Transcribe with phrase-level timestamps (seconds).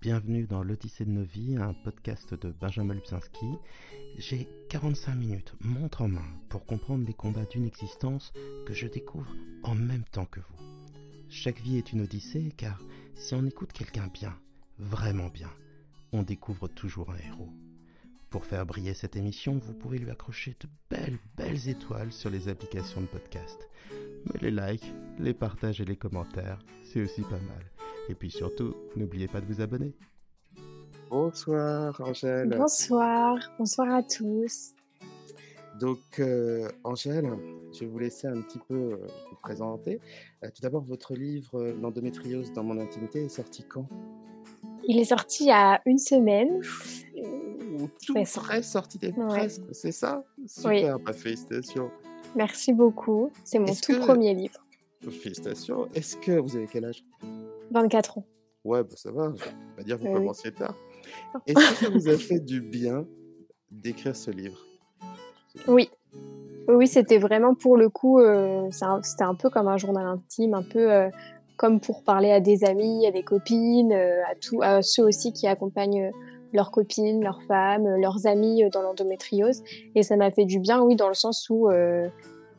[0.00, 3.46] bienvenue dans l'Odyssée de nos vies, un podcast de Benjamin Lubzinski.
[4.16, 8.32] J'ai 45 minutes, montre en main, pour comprendre les combats d'une existence
[8.66, 9.34] que je découvre
[9.64, 10.64] en même temps que vous.
[11.28, 12.80] Chaque vie est une odyssée car
[13.16, 14.38] si on écoute quelqu'un bien,
[14.78, 15.50] vraiment bien,
[16.12, 17.52] on découvre toujours un héros.
[18.30, 22.48] Pour faire briller cette émission, vous pouvez lui accrocher de belles, belles étoiles sur les
[22.48, 23.68] applications de podcast.
[24.26, 27.77] Mais les likes, les partages et les commentaires, c'est aussi pas mal.
[28.08, 29.92] Et puis surtout, n'oubliez pas de vous abonner.
[31.10, 32.48] Bonsoir Angèle.
[32.48, 34.74] Bonsoir, bonsoir à tous.
[35.78, 37.30] Donc euh, Angèle,
[37.72, 40.00] je vais vous laisser un petit peu euh, vous présenter.
[40.42, 43.86] Euh, tout d'abord, votre livre L'endométriose dans mon intimité est sorti quand?
[44.84, 46.60] Il est sorti il y a une semaine.
[48.04, 50.24] tout frais sorti des presque, c'est ça?
[50.46, 51.02] Super, oui.
[51.04, 51.90] bah, félicitations.
[52.34, 53.98] Merci beaucoup, c'est mon tout que...
[53.98, 54.64] premier livre.
[55.10, 55.88] Félicitations.
[55.94, 57.04] Est-ce que vous avez quel âge?
[57.70, 58.26] 24 ans.
[58.64, 60.74] Ouais, bah ça va, je vais pas dire que vous commenciez tard.
[61.46, 63.06] Est-ce que ça vous a fait du bien
[63.70, 64.58] d'écrire ce livre?
[65.66, 65.90] Oui.
[66.68, 68.68] Oui, c'était vraiment pour le coup, euh,
[69.02, 71.08] c'était un peu comme un journal intime, un peu euh,
[71.56, 75.32] comme pour parler à des amis, à des copines, euh, à, tout, à ceux aussi
[75.32, 76.12] qui accompagnent
[76.52, 79.62] leurs copines, leurs femmes, leurs amis dans l'endométriose.
[79.94, 81.70] Et ça m'a fait du bien, oui, dans le sens où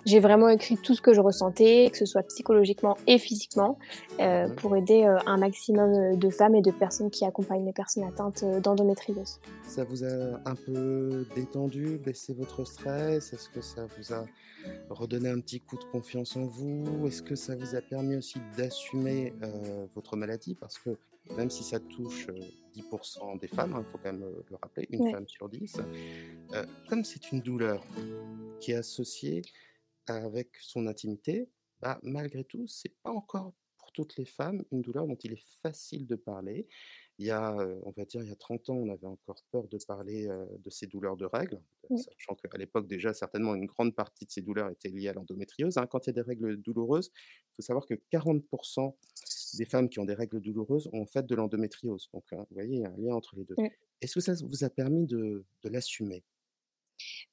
[0.06, 3.78] j'ai vraiment écrit tout ce que je ressentais, que ce soit psychologiquement et physiquement,
[4.20, 8.04] euh, pour aider euh, un maximum de femmes et de personnes qui accompagnent les personnes
[8.04, 9.40] atteintes euh, d'endométriose.
[9.64, 13.34] Ça vous a un peu détendu, baissé votre stress?
[13.34, 14.26] Est-ce que ça vous a
[14.90, 17.06] redonné un petit coup de confiance en vous?
[17.08, 20.56] Est-ce que ça vous a permis aussi d'assumer euh, votre maladie?
[20.56, 20.92] Parce que
[21.38, 22.28] même si ça touche
[22.76, 25.12] 10% des femmes, il hein, faut quand même le rappeler, une ouais.
[25.12, 25.78] femme sur 10,
[26.90, 27.84] comme c'est une douleur
[28.60, 29.44] qui est associée
[30.10, 31.50] avec son intimité,
[31.82, 35.44] bah, malgré tout, c'est pas encore pour toutes les femmes une douleur dont il est
[35.62, 36.68] facile de parler.
[37.18, 39.68] Il y a, on va dire, il y a 30 ans, on avait encore peur
[39.68, 42.00] de parler de ces douleurs de règles, oui.
[42.00, 45.78] sachant qu'à l'époque, déjà, certainement, une grande partie de ces douleurs étaient liées à l'endométriose.
[45.78, 45.86] Hein.
[45.88, 48.96] Quand il y a des règles douloureuses, il faut savoir que 40%
[49.58, 52.10] des femmes qui ont des règles douloureuses ont en fait de l'endométriose.
[52.14, 53.56] Donc, hein, vous voyez, il y a un lien entre les deux.
[53.58, 53.70] Oui.
[54.02, 56.24] Est-ce que ça vous a permis de, de l'assumer?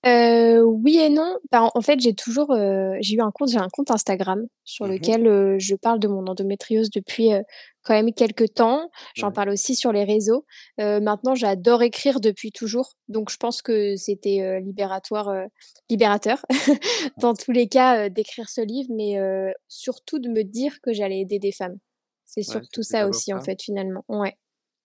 [0.04, 1.38] Heu, oui et non.
[1.50, 4.86] Bah, en fait, j'ai toujours, heu, j'ai eu un compte j'ai un compte Instagram sur
[4.86, 7.42] Mmh lequel, heu, je parle de mon endométriose depuis, heu,
[7.82, 8.90] quand même quelques temps.
[9.14, 9.32] J'en Ouais.
[9.32, 10.44] parle aussi sur les réseaux.
[10.80, 15.44] Heu, maintenant, j'adore écrire depuis toujours, donc je pense que c'était, heu, libératoire, heu,
[15.90, 16.44] libérateur
[17.18, 20.92] dans tous les cas, heu, d'écrire ce livre, mais heu, surtout de me dire que
[20.92, 21.78] j'allais aider des femmes.
[22.26, 23.40] C'est Ouais, surtout c'était ça d'abord aussi, en ça?
[23.40, 24.04] fait, finalement.
[24.08, 24.36] Ouais.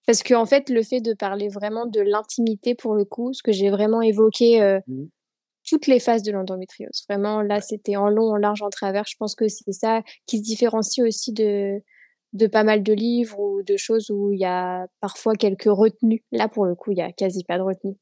[0.08, 3.52] Parce qu'en fait, le fait de parler vraiment de l'intimité pour le coup, ce que
[3.52, 5.06] j'ai vraiment évoqué, heu, Mmh.
[5.70, 7.04] toutes les phases de l'endométriose.
[7.10, 9.06] Vraiment, là, c'était en long, en large, en travers.
[9.08, 11.82] Je pense que c'est ça qui se différencie aussi de
[12.34, 16.24] de pas mal de livres ou de choses où il y a parfois quelques retenues.
[16.32, 17.98] Là, pour le coup, il y a quasi pas de retenue.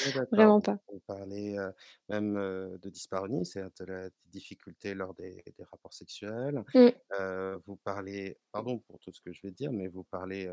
[0.00, 0.52] Ouais, d'accord.
[0.52, 0.78] Vraiment pas.
[0.88, 1.72] vous parlez, heu,
[2.08, 6.64] même, heu, de dyspareunie, c'est-à-dire de la des difficultés lors des des rapports sexuels.
[6.74, 6.94] Mmh.
[7.20, 10.46] Heu, vous parlez pardon pour tout ce que je vais dire, mais vous parlez,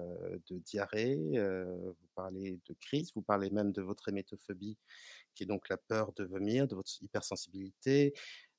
[0.50, 4.78] de diarrhée, vous parlez de crise, vous parlez même de votre hémétophobie,
[5.36, 8.14] qui est donc la peur de vomir, de votre hypersensibilité.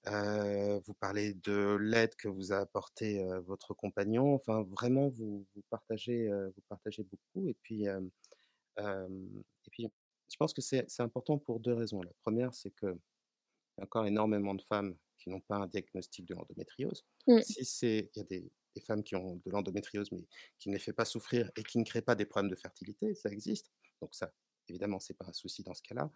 [0.07, 4.35] Vous parlez de l'aide que vous a apporté, votre compagnon.
[4.35, 9.89] Enfin, vraiment, vous vous partagez, vous partagez beaucoup et puis, et puis,
[10.31, 12.03] je pense que c'est important pour 2 raisons.
[12.03, 16.27] La 1re, c'est qu'il y a encore énormément de femmes qui n'ont pas un diagnostic
[16.27, 17.05] de l'endométriose.
[17.27, 17.41] Mmh.
[17.43, 20.25] Si c'est il y a des des femmes qui ont de l'endométriose, mais
[20.59, 23.15] qui ne les fait pas souffrir et qui ne créent pas des problèmes de fertilité,
[23.15, 23.71] ça existe.
[24.01, 24.33] Donc ça,
[24.69, 26.11] évidemment, c'est pas un souci dans ce cas-là.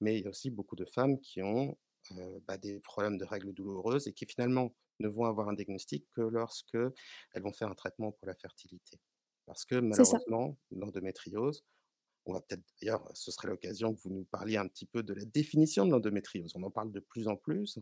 [0.00, 1.76] Mais il y a aussi beaucoup de femmes qui ont,
[2.46, 6.20] bah, des problèmes de règles douloureuses et qui finalement ne vont avoir un diagnostic que
[6.22, 6.92] lorsqu'elles
[7.42, 9.00] vont faire un traitement pour la fertilité.
[9.46, 11.64] Parce que malheureusement, l'endométriose,
[12.26, 15.14] on va peut-être d'ailleurs, ce serait l'occasion que vous nous parliez un petit peu de
[15.14, 16.52] la définition de l'endométriose.
[16.56, 17.78] On en parle de plus en plus.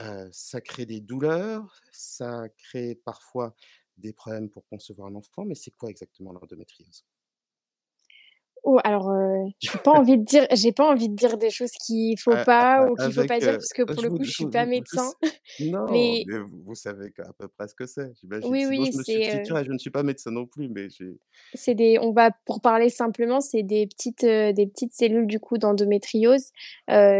[0.00, 3.54] Heu, ça crée des douleurs, ça crée parfois
[3.98, 7.04] des problèmes pour concevoir un enfant, mais c'est quoi exactement l'endométriose?
[8.62, 11.70] Oh, alors, heu, j'ai pas envie de dire j'ai pas envie de dire des choses
[11.72, 14.10] qu'il faut pas a ou qu'il faut pas dire heu, parce que pour je le
[14.10, 15.14] vous coup, je je suis vous pas je médecin.
[15.60, 18.12] non, Mais mais vous vous savez à peu près ce que c'est.
[18.42, 21.18] Oui, Sinon oui, je me substituerais, je ne suis pas médecin non plus, mais j'ai
[21.52, 25.40] c'est des on va pour parler simplement, c'est des petites, heu, des petites cellules du
[25.40, 26.50] coup d'endométriose,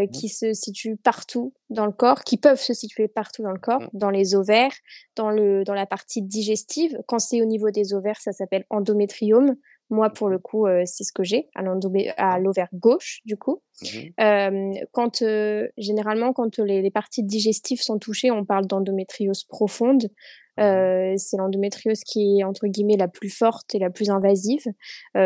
[0.09, 0.11] Mmh.
[0.13, 3.83] qui se situent partout dans le corps, qui peuvent se situer partout dans le corps,
[3.83, 3.91] Mmh.
[3.93, 4.73] dans les ovaires,
[5.17, 6.97] dans le dans la partie digestive.
[7.09, 9.57] Quand c'est au niveau des ovaires, ça s'appelle endométriome.
[9.91, 12.39] Moi, pour le coup, heu, c'est ce que j'ai à D'accord.
[12.39, 13.63] l'ovaire gauche, du coup.
[13.83, 14.13] Mmh mh.
[14.19, 20.09] Hem, quand, heu, généralement, quand les les parties digestives sont touchées, on parle d'endométriose profonde.
[20.59, 24.67] Mmh c'est l'endométriose qui est entre guillemets la plus forte et la plus invasive.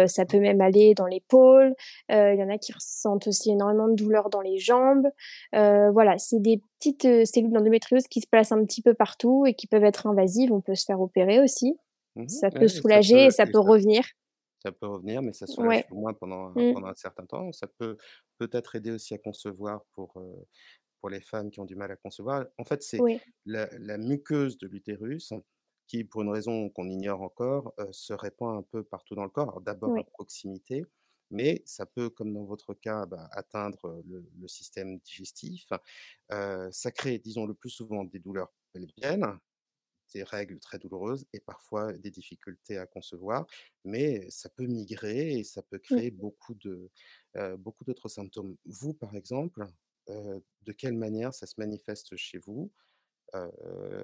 [0.07, 1.75] ça peut même aller dans l'épaule.
[2.09, 5.09] Il y en a qui ressentent aussi énormément de douleurs dans les jambes.
[5.53, 9.67] voilà, c'est des petites cellules d'endométriose qui se placent un petit peu partout et qui
[9.67, 10.53] peuvent être invasives.
[10.53, 11.77] On peut se faire opérer aussi.
[12.17, 14.05] Mmh ça peut soulager et ça peut revenir.
[14.05, 14.11] Ça
[14.73, 16.75] peut revenir, mais ça soulage au moins pendant, mmh.
[16.75, 17.53] pendant un certain temps.
[17.53, 17.97] Ça peut
[18.39, 20.23] peut-être aider aussi à concevoir pour,
[21.01, 22.47] pour les femmes qui ont du mal à concevoir.
[22.59, 22.99] En fait, c'est
[23.45, 25.33] la, muqueuse de l'utérus
[25.87, 29.61] qui, pour une raison qu'on ignore encore, se répand un peu partout dans le corps.
[29.61, 30.85] D'abord à proximité,
[31.31, 35.69] mais ça peut, comme dans votre cas, bah, atteindre le, système digestif.
[36.31, 39.39] ça crée, disons, le plus souvent des douleurs pelviennes,
[40.15, 43.47] des règles très douloureuses et parfois des difficultés à concevoir,
[43.85, 46.91] mais ça peut migrer et ça peut créer beaucoup de
[47.59, 48.57] beaucoup d'autres symptômes.
[48.65, 49.67] Vous, par exemple,
[50.09, 52.71] de quelle manière ça se manifeste chez vous?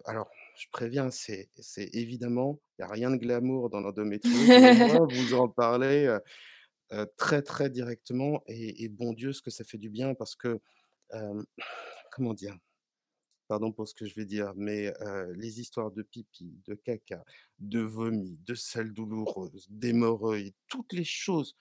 [0.04, 1.48] Alors, je préviens, c'est
[1.92, 4.34] évidemment, il n'y a rien de glamour dans l'endométriose.
[5.14, 6.18] vous en parlez
[7.16, 8.42] très, très directement.
[8.48, 10.60] Et, bon Dieu, ce que ça fait du bien parce que,
[12.10, 12.56] comment dire,
[13.50, 14.92] pardon pour ce que je vais dire, mais
[15.34, 17.24] les histoires de pipi, de caca,
[17.58, 21.56] de vomi, de selles douloureuses, d'hémorroïdes, toutes les choses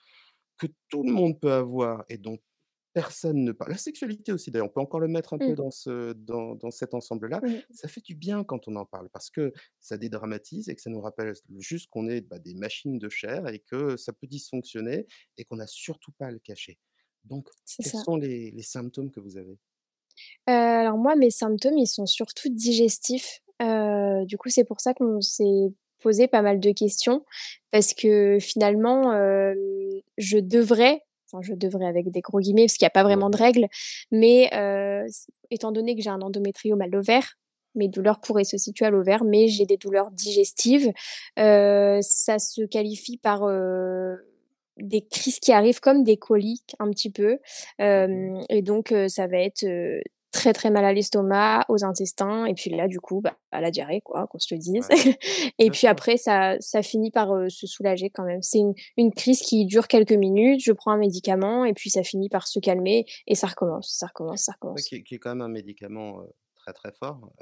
[0.56, 2.38] que tout le monde peut avoir et dont
[2.92, 3.72] personne ne parle.
[3.72, 5.56] La sexualité aussi, d'ailleurs, on peut encore le mettre un peu mmh.
[5.56, 7.40] dans, ce, dans, dans cet ensemble-là.
[7.70, 10.90] Ça fait du bien quand on en parle parce que ça dédramatise et que ça
[10.90, 15.08] nous rappelle juste qu'on est bah, des machines de chair et que ça peut dysfonctionner
[15.38, 16.78] et qu'on n'a surtout pas à le cacher.
[17.24, 19.58] Donc, quels sont les, les symptômes que vous avez?
[20.46, 23.40] Alors moi, mes symptômes, ils sont surtout digestifs.
[23.60, 27.24] du coup, c'est pour ça qu'on s'est posé pas mal de questions
[27.70, 29.12] parce que finalement,
[30.18, 31.02] je devrais
[31.32, 33.68] enfin je devrais avec des gros guillemets parce qu'il n'y a pas vraiment de règles,
[34.10, 34.50] mais
[35.50, 37.36] étant donné que j'ai un endométriome à l'ovaire,
[37.74, 40.92] mes douleurs pourraient se situer à l'ovaire, mais j'ai des douleurs digestives.
[41.36, 43.42] ça se qualifie par
[44.80, 47.38] des crises qui arrivent comme des coliques un petit peu.
[47.78, 49.64] Mmh et donc, ça va être
[50.30, 53.70] très très mal à l'estomac, aux intestins, et puis là, du coup, bah, à la
[53.70, 54.88] diarrhée, quoi, qu'on se le dise.
[55.58, 58.42] et puis après, ça, ça finit par se soulager quand même.
[58.42, 62.02] C'est une, une, crise qui dure quelques minutes, je prends un médicament, et puis ça
[62.02, 64.82] finit par se calmer, et ça recommence, ça recommence, ça recommence.
[64.82, 66.22] qui, est quand même un médicament
[66.54, 67.32] très très fort,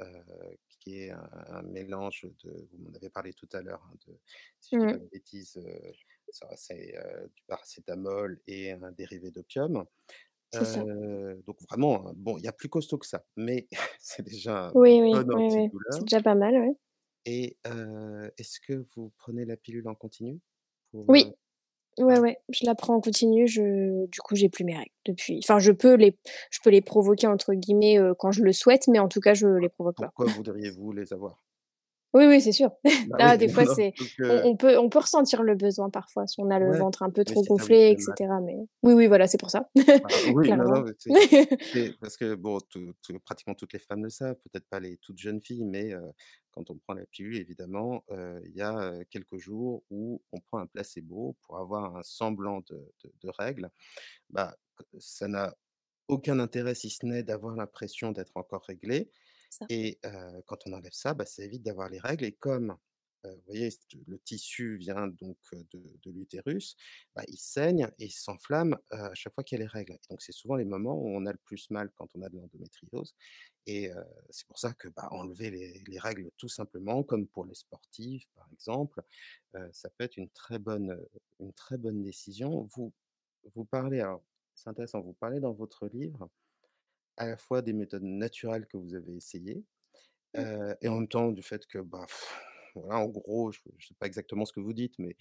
[0.79, 4.17] qui est un, mélange de, vous m'en avez parlé tout à l'heure, hein, de,
[4.59, 4.99] si je dis pas mmh.
[4.99, 5.59] de bêtises,
[6.55, 6.93] c'est
[7.35, 9.85] du paracétamol et un dérivé d'opium.
[10.53, 13.67] donc vraiment, hein, bon, il y a plus costaud que ça, mais
[13.99, 16.75] c'est déjà oui, oui, oui, c'est déjà pas mal, oui.
[17.25, 17.57] Et
[18.37, 20.39] est-ce que vous prenez la pilule en continu
[20.93, 21.25] Oui,
[21.99, 23.47] ouais, ouais, je la prends en continu.
[23.47, 25.39] Je, du coup, j'ai plus mes règles depuis.
[25.43, 26.17] Enfin, je peux les,
[26.49, 29.47] je peux les provoquer entre guillemets quand je le souhaite, mais en tout cas, je
[29.47, 30.05] les provoque pas.
[30.05, 31.43] Pourquoi voudriez-vous les avoir?
[32.13, 32.71] Oui, oui, c'est sûr.
[33.19, 36.59] Bah des fois, c'est, on, peut, on peut ressentir le besoin parfois si on a
[36.59, 38.13] le ventre un peu trop gonflé, etc.
[38.43, 39.69] Mais oui, oui, voilà, c'est pour ça.
[39.75, 39.83] Bah
[40.33, 40.85] oui, non,
[42.01, 42.59] parce que bon,
[43.25, 45.93] pratiquement toutes les femmes le savent, peut-être pas les toutes jeunes filles, mais
[46.51, 50.67] quand on prend la pilule, évidemment, il y a quelques jours où on prend un
[50.67, 52.91] placebo pour avoir un semblant de,
[53.21, 53.69] de règles.
[54.29, 54.55] Bah,
[54.99, 55.55] ça n'a
[56.07, 59.09] aucun intérêt si ce n'est d'avoir l'impression d'être encore réglé.
[59.69, 59.99] Et
[60.45, 62.25] quand on enlève ça, bah, ça évite d'avoir les règles.
[62.25, 62.75] Et comme,
[63.23, 63.69] vous voyez,
[64.07, 66.75] le tissu vient donc de, l'utérus,
[67.15, 69.97] bah, il saigne et s'enflamme à chaque fois qu'il y a les règles.
[70.09, 72.37] donc c'est souvent les moments où on a le plus mal quand on a de
[72.37, 73.15] l'endométriose.
[73.65, 73.91] Et
[74.29, 78.47] c'est pour ça que bah, enlever les, règles tout simplement, comme pour les sportifs par
[78.53, 79.01] exemple,
[79.71, 80.97] ça peut être une très bonne,
[81.39, 82.67] une très bonne décision.
[82.75, 82.93] Vous,
[83.53, 84.23] vous parlez, alors
[84.55, 86.29] c'est intéressant, vous parlez dans votre livre
[87.19, 89.63] à la fois des méthodes naturelles que vous avez essayées,
[90.35, 90.73] mmh.
[90.81, 92.07] et en même temps du fait que, bah,
[92.75, 95.15] voilà, en gros, je ne sais pas exactement ce que vous dites, mais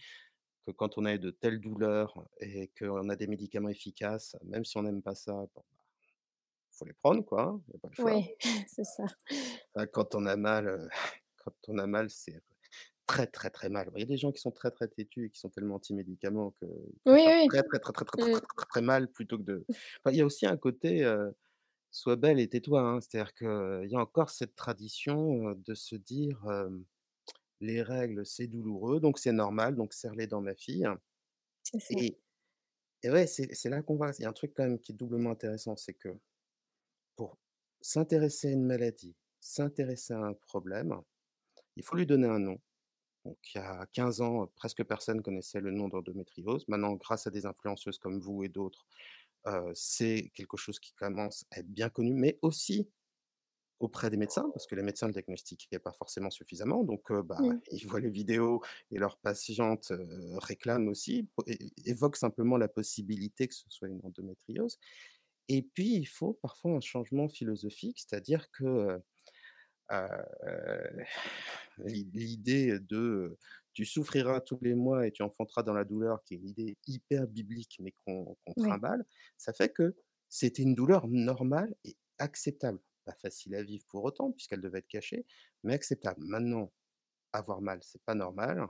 [0.67, 4.77] que quand on a de telles douleurs et qu'on a des médicaments efficaces, même si
[4.77, 5.65] on n'aime pas ça, il bah,
[6.73, 7.61] faut les prendre, quoi.
[7.75, 8.15] A pas le choix.
[8.15, 8.31] Oui,
[8.69, 9.05] c'est ça.
[9.93, 10.89] Quand on a mal,
[11.37, 12.41] quand on a mal, c'est
[13.07, 13.91] très très très mal.
[13.95, 16.55] Il y a des gens qui sont très très têtus et qui sont tellement anti-médicaments
[16.61, 16.67] que
[17.07, 17.49] oui, oui.
[17.49, 19.67] très très très très très, très, très, mal plutôt que de.
[20.11, 21.05] il y a aussi un côté
[21.91, 22.81] sois belle et tais-toi.
[22.81, 23.01] Hein.
[23.01, 26.41] C'est-à-dire qu'il y a encore cette tradition de se dire
[27.61, 30.87] les règles, c'est douloureux, donc c'est normal, donc serre-les dans ma fille.
[31.91, 32.19] Et,
[33.03, 34.13] et ouais, c'est là qu'on voit.
[34.19, 36.09] Il y a un truc quand même qui est doublement intéressant, c'est que
[37.17, 37.39] pour
[37.81, 41.01] s'intéresser à une maladie, s'intéresser à un problème,
[41.77, 42.61] il faut lui donner un nom.
[43.25, 46.67] Donc, il y a 15 ans, presque personne connaissait le nom d'endométriose.
[46.69, 48.87] Maintenant, grâce à des influenceuses comme vous et d'autres,
[49.75, 52.89] c'est quelque chose qui commence à être bien connu, mais aussi
[53.81, 56.83] auprès des médecins, parce que les médecins ne le diagnostiquaient pas forcément suffisamment.
[56.83, 57.61] Donc, bah, Mmh.
[57.71, 59.93] ils voient les vidéos et leurs patientes
[60.39, 61.29] réclament aussi,
[61.85, 64.79] évoquent simplement la possibilité que ce soit une endométriose.
[65.49, 69.01] Et puis, il faut parfois un changement philosophique, c'est-à-dire que
[71.79, 73.39] l'idée de
[73.79, 76.77] tu souffriras tous les mois et tu enfanteras dans la douleur, qui est une idée
[76.89, 79.05] hyper biblique, mais qu'on trimballe,
[79.37, 79.95] ça fait que
[80.29, 82.81] c'était une douleur normale et acceptable.
[83.05, 85.25] Pas facile à vivre pour autant, puisqu'elle devait être cachée,
[85.63, 86.25] mais acceptable.
[86.25, 86.73] Maintenant,
[87.33, 88.67] avoir mal, c'est pas normal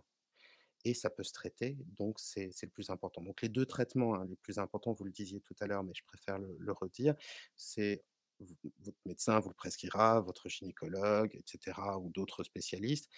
[0.84, 3.22] et ça peut se traiter, donc c'est le plus important.
[3.22, 5.94] Donc les deux traitements hein, les plus importants, vous le disiez tout à l'heure, mais
[5.94, 7.14] je préfère le, redire,
[7.56, 8.04] c'est
[8.40, 13.08] votre médecin vous le prescrira, votre gynécologue, etc., ou d'autres spécialistes.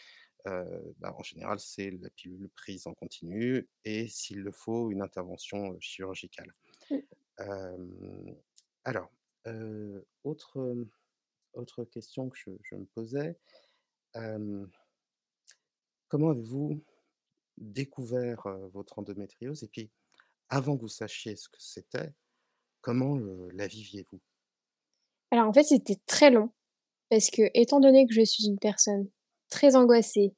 [0.45, 5.79] Bah, en général, c'est la pilule prise en continu et, s'il le faut, une intervention
[5.81, 6.55] chirurgicale.
[6.91, 8.33] Mmh.
[8.85, 9.11] alors,
[10.25, 10.75] autre,
[11.55, 13.39] autre question que je, je me posais,
[16.09, 16.83] comment avez-vous
[17.59, 18.43] découvert
[18.73, 19.91] votre endométriose et puis
[20.49, 22.13] avant que vous sachiez ce que c'était,
[22.81, 23.19] comment
[23.53, 24.21] la viviez-vous?
[25.31, 26.51] Alors en fait, c'était très long
[27.09, 29.09] parce que étant donné que je suis une personne
[29.51, 30.35] très angoissée,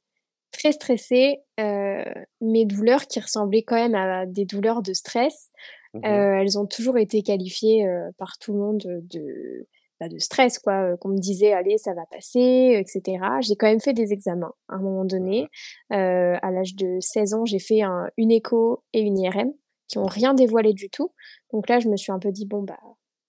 [0.50, 5.50] très stressée, mes douleurs qui ressemblaient quand même à des douleurs de stress,
[5.95, 9.66] mmh elles ont toujours été qualifiées par tout le monde de
[10.09, 13.25] de stress, quoi, qu'on me disait, allez, ça va passer, etc.
[13.40, 15.49] J'ai quand même fait des examens à un moment donné.
[15.90, 19.52] À l'âge de 16 ans, j'ai fait un, une écho et une IRM
[19.88, 21.12] qui ont rien dévoilé du tout.
[21.52, 22.78] Donc là, je me suis un peu dit, bon, bah,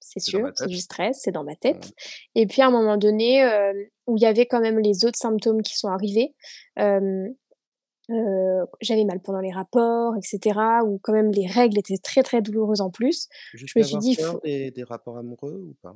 [0.04, 1.88] c'est sûr, c'est du stress, c'est dans ma tête.
[1.88, 2.40] Mmh.
[2.40, 3.44] Et puis à un moment donné,
[4.08, 6.34] où il y avait quand même les autres symptômes qui sont arrivés,
[6.78, 7.36] j'avais
[9.06, 10.60] mal pendant les rapports, etc.
[10.86, 13.28] Ou quand même les règles étaient très très douloureuses en plus.
[13.54, 15.96] je me suis dit, peur des, des rapports amoureux ou pas?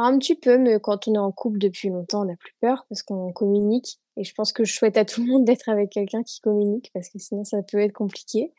[0.00, 2.86] Un petit peu, mais quand on est en couple depuis longtemps, on n'a plus peur
[2.88, 3.98] parce qu'on communique.
[4.16, 6.92] Et je pense que je souhaite à tout le monde d'être avec quelqu'un qui communique
[6.94, 8.52] parce que sinon ça peut être compliqué.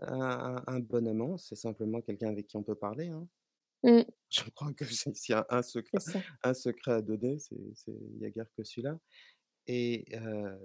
[0.00, 3.08] Un, bon amant, c'est simplement quelqu'un avec qui on peut parler.
[3.08, 3.26] Hein.
[3.84, 4.02] Mmh.
[4.30, 5.98] Je crois que s'il y a un secret,
[6.42, 7.36] un secret à donner,
[7.86, 8.98] il n'y a guère que celui-là.
[9.66, 10.06] Et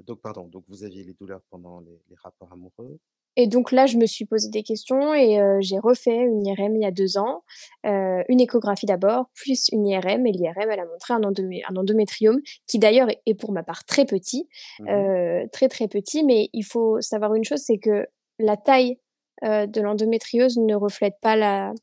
[0.07, 2.99] donc, pardon, donc vous aviez les douleurs pendant les rapports amoureux.
[3.35, 6.81] Et donc là, je me suis posé des questions et j'ai refait une IRM il
[6.81, 7.43] y a deux ans,
[7.83, 10.25] une échographie d'abord, plus une IRM.
[10.25, 14.05] Et l'IRM, elle a montré un, un endométriome qui d'ailleurs est pour ma part très
[14.05, 14.47] petit,
[14.79, 16.23] mmh très très petit.
[16.23, 18.07] Mais il faut savoir une chose, c'est que
[18.39, 18.97] la taille
[19.43, 21.73] de l'endométriose ne reflète pas la,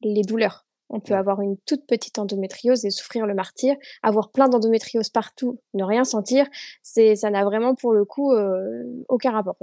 [0.00, 0.63] les douleurs.
[0.90, 5.60] On peut avoir une toute petite endométriose et souffrir le martyr, avoir plein d'endométriose partout,
[5.72, 6.46] ne rien sentir,
[6.82, 9.56] c'est ça n'a vraiment pour le coup euh, aucun rapport.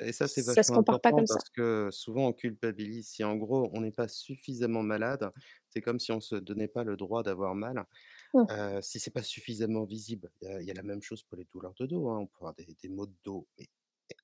[0.00, 3.36] et ça c'est vachement se compare pas comme parce que souvent on culpabilise si en
[3.36, 5.30] gros on n'est pas suffisamment malade,
[5.68, 7.84] c'est comme si on se donnait pas le droit d'avoir mal.
[8.32, 8.46] Si mmh.
[8.50, 11.74] Euh, si c'est pas suffisamment visible, il y, a la même chose pour les douleurs
[11.78, 12.08] de dos.
[12.08, 12.18] Hein.
[12.22, 13.46] On peut avoir des, des maux de dos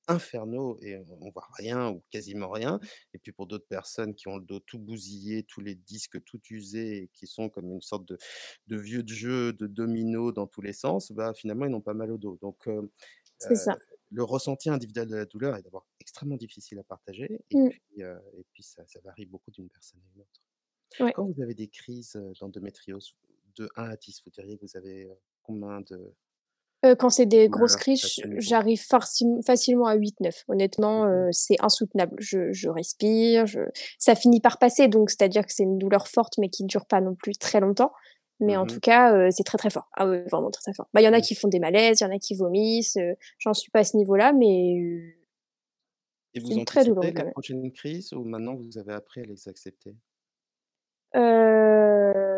[0.08, 2.80] infernaux et on voit rien ou quasiment rien.
[3.14, 6.40] Et puis pour d'autres personnes qui ont le dos tout bousillé, tous les disques tout
[6.50, 8.18] usés, et qui sont comme une sorte de,
[8.66, 11.94] de vieux de jeu de domino dans tous les sens, bah, finalement ils n'ont pas
[11.94, 12.38] mal au dos.
[12.40, 12.68] Donc
[13.38, 13.76] ça.
[14.10, 17.68] le ressenti individuel de la douleur est d'abord extrêmement difficile à partager et mmh.
[17.70, 21.14] puis, et puis ça, ça, varie beaucoup d'une personne à une autre.
[21.14, 23.14] Quand vous avez des crises d'endométriose
[23.56, 25.08] de 1 à 10, vous diriez que vous avez
[25.42, 26.14] combien de,
[26.98, 28.82] quand c'est des grosses crises, j'arrive
[29.44, 30.44] facilement à 8-9.
[30.48, 32.16] Honnêtement, mmh c'est insoutenable.
[32.18, 33.60] Je, je respire, je...
[33.98, 36.86] ça finit par passer, donc c'est-à-dire que c'est une douleur forte, mais qui ne dure
[36.86, 37.92] pas non plus très longtemps.
[38.40, 39.88] Mais en mmh tout cas, c'est très très fort.
[39.96, 40.88] Ah oui, vraiment très très fort.
[40.94, 41.22] Bah, il y en a mmh.
[41.22, 42.96] qui font des malaises, il y en a qui vomissent.
[43.38, 44.76] J'en suis pas à ce niveau-là, mais
[46.34, 47.32] Et vous très douloureux quand même.
[47.32, 49.94] prochaine crise ou maintenant vous avez appris à les accepter?
[51.16, 52.29] Euh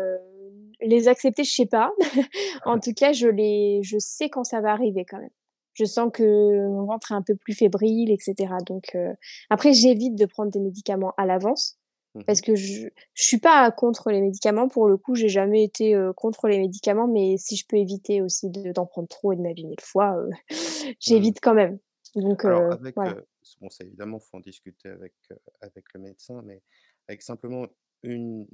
[0.83, 1.91] les accepter, je sais pas.
[2.65, 5.29] en tout cas, je les, je sais quand ça va arriver quand même.
[5.73, 6.23] Je sens que
[6.67, 8.53] mon ventre est un peu plus fébrile, etc.
[8.65, 9.13] Donc euh,
[9.49, 11.77] après, j'évite de prendre des médicaments à l'avance
[12.15, 14.67] mmh parce que je, je suis pas contre les médicaments.
[14.67, 18.21] Pour le coup, j'ai jamais été euh, contre les médicaments, mais si je peux éviter
[18.21, 20.93] aussi d'en prendre trop et de m'abîmer le foie, euh, mmh.
[20.99, 21.79] j'évite quand même.
[22.15, 25.15] Donc Alors, avec, bon, ça évidemment, faut en discuter avec
[25.61, 26.61] avec le médecin, mais
[27.07, 27.65] avec simplement
[28.03, 28.45] une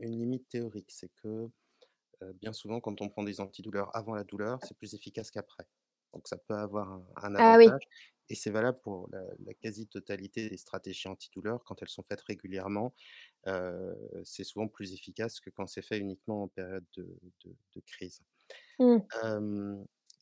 [0.00, 1.48] une limite théorique, c'est que
[2.40, 5.66] bien souvent, quand on prend des antidouleurs avant la douleur, c'est plus efficace qu'après.
[6.12, 7.82] Donc ça peut avoir un, ah avantage.
[8.30, 11.64] Et c'est valable pour la, quasi-totalité des stratégies antidouleurs.
[11.64, 12.94] Quand elles sont faites régulièrement,
[14.24, 18.20] c'est souvent plus efficace que quand c'est fait uniquement en période de, crise.
[18.78, 18.98] Mmh.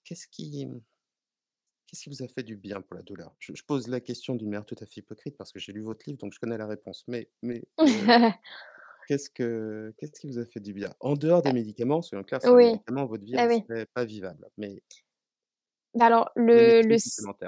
[0.04, 0.68] qu'est-ce qui...
[1.86, 3.32] Qu'est-ce qui vous a fait du bien pour la douleur?
[3.38, 6.04] Je, pose la question d'une manière tout à fait hypocrite parce que j'ai lu votre
[6.06, 7.04] livre, donc je connais la réponse.
[7.06, 7.62] Mais, mais
[9.06, 10.94] qu'est-ce que qu'est-ce qui vous a fait du bien?
[11.00, 13.66] En dehors des Bah médicaments, soyons clairs, sans les médicaments, votre vie, ah oui.
[13.68, 14.82] serait pas vivable, mais
[15.94, 16.98] Bah, alors le le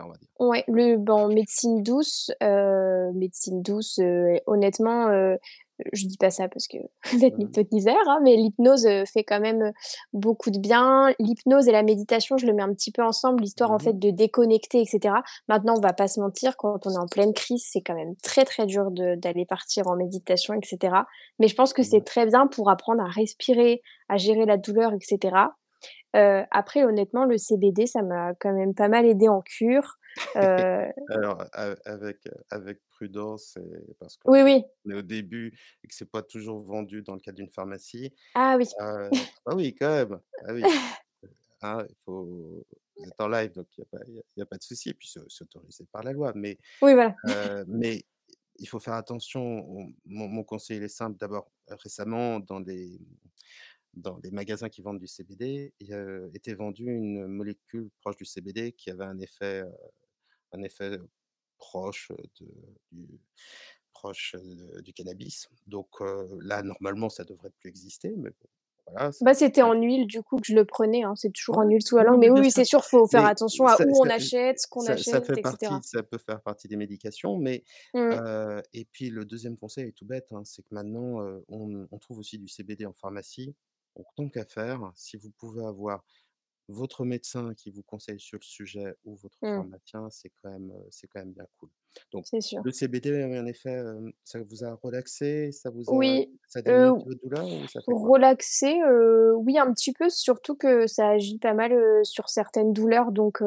[0.04, 0.28] on va dire.
[0.40, 4.00] ouais, le bon, médecine douce, heu, médecine douce,
[4.46, 5.08] honnêtement,
[5.92, 6.76] je dis pas ça parce que
[7.12, 9.72] vous êtes hypnotiseur, hein, mais l'hypnose, heu, fait quand même, heu,
[10.12, 11.12] beaucoup de bien.
[11.18, 13.92] L'hypnose et la méditation, je le mets un petit peu ensemble, histoire, en Mmh mh.
[13.92, 15.22] fait, de déconnecter et cetera.
[15.48, 18.14] Maintenant, on va pas se mentir, quand on est en pleine crise, c'est quand même
[18.22, 21.06] très, très dur d'aller partir en méditation et cetera.
[21.38, 24.92] Mais je pense que c'est très bien pour apprendre à respirer, à gérer la douleur
[24.92, 25.56] et cetera.
[26.16, 29.97] Heu, après honnêtement, le CBD, ça m'a quand même pas mal aidé en cure,
[30.34, 31.44] heu Alors,
[31.84, 34.64] avec, heu, avec prudence et parce qu'on Oui, oui.
[34.90, 38.12] est au début et que c'est pas toujours vendu dans le cadre d'une pharmacie.
[38.34, 38.66] Ah oui.
[38.80, 39.10] Heu,
[39.46, 40.72] ah oui, quand même, ah oui,
[41.62, 42.64] hein, il faut
[42.98, 43.84] vous êtes en live, donc il
[44.36, 46.94] y a a pas de souci et puis c'est autorisé par la loi, mais Oui,
[46.94, 47.16] voilà.
[47.68, 48.04] mais
[48.58, 49.42] il faut faire attention.
[49.42, 51.18] On mon mon conseil, il est simple.
[51.18, 53.00] D'abord, récemment, dans les
[53.98, 58.72] dans les magasins qui vendent du CBD, il, était vendu une molécule proche du CBD
[58.72, 59.62] qui avait un effet,
[60.52, 60.98] un effet,
[61.58, 62.46] proche, de
[62.92, 63.20] du
[63.92, 64.36] proche,
[64.82, 65.48] du cannabis.
[65.66, 65.88] Donc
[66.40, 68.48] là, normalement, ça devrait plus exister, mais bon,
[68.86, 71.58] voilà, ça Bah, c'était en huile du coup que je le prenais, hein, c'est toujours
[71.58, 73.76] Ouais, en huile sous la langue, mais oui, c'est sûr, faut faire mais attention à
[73.76, 75.80] ça où on ça achète, ce qu'on ça ça achète fait et partie cetera.
[75.82, 77.64] ça peut faire partie des médications, mais
[77.94, 78.62] Mmh.
[78.72, 82.38] et puis le 2e conseil est tout bête, hein, c'est que maintenant, on trouve aussi
[82.38, 83.54] du CBD en pharmacie.
[83.98, 86.04] Donc tant qu'à faire, si vous pouvez avoir
[86.68, 89.64] votre médecin qui vous conseille sur le sujet ou votre Mmh.
[89.64, 91.70] pharmacien, c'est quand même, c'est quand même bien cool.
[92.12, 92.28] Donc
[92.62, 93.82] le CBD un effet,
[94.24, 97.20] ça vous a relaxé, ça vous a Oui, ça a heu, un petit peu de
[97.20, 98.12] douleur ou ça fait quoi?
[98.16, 101.72] relaxé, heu, oui, un petit peu, surtout que ça agit pas mal,
[102.04, 103.42] sur certaines douleurs, donc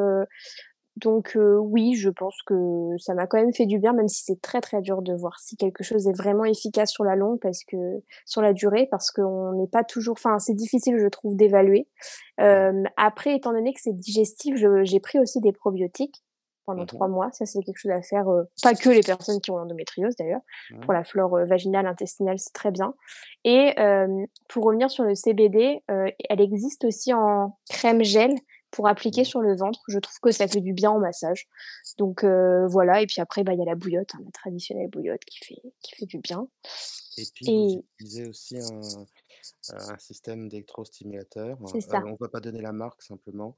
[0.97, 2.55] donc heu, oui, je pense que
[2.97, 5.39] ça m'a quand même fait du bien, même si c'est très, très dur de voir
[5.39, 7.77] si quelque chose est vraiment efficace sur la longue parce que
[8.25, 11.87] sur la durée, parce qu'on n'est pas toujours enfin, c'est difficile, je trouve, d'évaluer.
[12.37, 16.23] Hem, après, étant donné que c'est digestif, j'ai pris aussi des probiotiques
[16.65, 17.07] pendant Mmh 3 mh.
[17.07, 17.31] mois.
[17.31, 20.41] Ça, c'est quelque chose à faire, heu, pas que les personnes qui ont l'endométriose d'ailleurs.
[20.81, 22.93] Pour la flore, vaginale, intestinale, c'est très bien
[23.43, 28.33] et hem, pour revenir sur le CBD, elle existe aussi en crème gel
[28.71, 29.81] pour appliquer sur le ventre.
[29.87, 31.47] Je trouve que ça fait du bien en massage.
[31.97, 34.89] Donc heu, voilà et puis après, bah, il y a la bouillotte, hein, la traditionnelle
[34.89, 36.47] bouillotte qui fait qui fait du bien
[37.17, 42.03] Et puis vous et utilisez aussi un, système d'électrostimulateur, ça.
[42.05, 43.55] on va pas donner la marque simplement.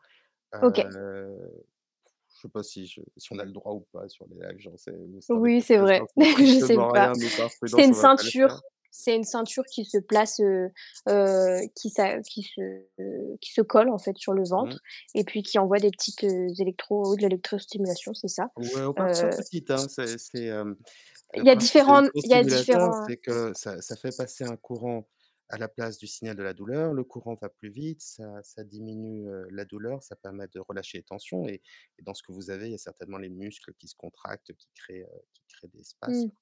[0.62, 0.80] OK.
[0.80, 1.66] Heu,
[2.36, 4.60] je sais pas si je si on a le droit ou pas sur les lives,
[4.60, 7.14] j'en sais vous Oui, c'est vrai, sais je sais strictement pas.
[7.76, 8.62] C'est une ceinture
[8.94, 10.70] c'est une ceinture qui se place, heu
[11.10, 12.22] heu, qui se
[13.42, 14.78] qui se colle, en fait, sur le Mmh.
[14.78, 14.82] ventre
[15.16, 18.50] et puis qui envoie des petites, oui, de l'électrostimulation, c'est ça.
[18.56, 20.18] Ouais, on Heu petite, hein, c'est
[21.36, 24.44] Il y a différentes il y a l'électrostimulateur, différents c'est que ça ça fait passer
[24.44, 25.10] un courant
[25.50, 26.94] à la place du signal de la douleur.
[26.94, 31.04] Le courant va plus vite, ça ça diminue, la douleur, ça permet de relâcher les
[31.04, 31.62] tensions et
[32.00, 34.54] et dans ce que vous avez, il y a certainement les muscles qui se contractent,
[34.54, 36.28] qui créent, qui créent des spasmes.
[36.28, 36.34] Mmh.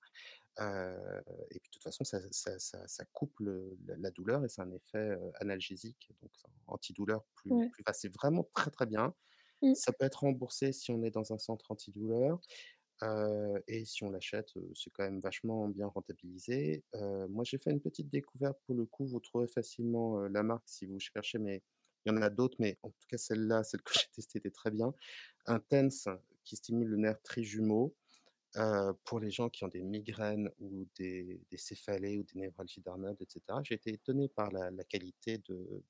[0.60, 4.44] Heu et puis de toute façon, ça ça ça ça coupe le la la douleur
[4.46, 6.32] et c'est un effet, analgésique, donc
[6.68, 7.72] antidouleur plus Ouais.
[7.72, 9.16] plus vraiment très, très bien.
[9.62, 9.76] Mmh.
[9.76, 12.42] Ça peut être remboursé si on est dans un centre antidouleur,
[13.04, 16.86] heu et si on l'achète, c'est quand même vachement bien rentabilisé.
[17.30, 20.86] Moi, j'ai fait une petite découverte pour le coup, vous trouverez facilement, la marque si
[20.88, 21.64] vous cherchez, mais
[22.06, 24.52] il y en a d'autres, mais en tout cas celle-là, celle que j'ai testée était
[24.52, 24.94] très bien.
[25.48, 26.10] Un TENS
[26.46, 27.96] qui stimule le nerf trijumeau,
[29.06, 33.26] pour les gens qui ont des migraines ou des céphalées ou des névralgies d'Arnold et
[33.30, 33.62] cetera.
[33.64, 35.84] J'ai été étonné par la la qualité de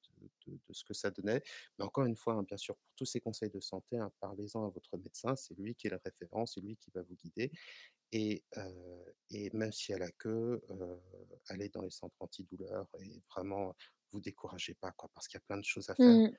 [0.72, 1.42] ce que ça donnait,
[1.80, 4.66] mais encore une fois, hein, bien sûr, pour tous ces conseils de santé, hein, parlez-en
[4.66, 7.52] à votre médecin, c'est lui qui est le référent, c'est lui qui va vous guider
[8.14, 8.44] et
[9.54, 11.02] même s'il y a la queue, heu,
[11.50, 13.76] allez dans les centres antidouleurs et vraiment
[14.12, 16.18] vous découragez pas, quoi, parce qu'il y a plein de choses à faire.
[16.18, 16.36] Mmh mh.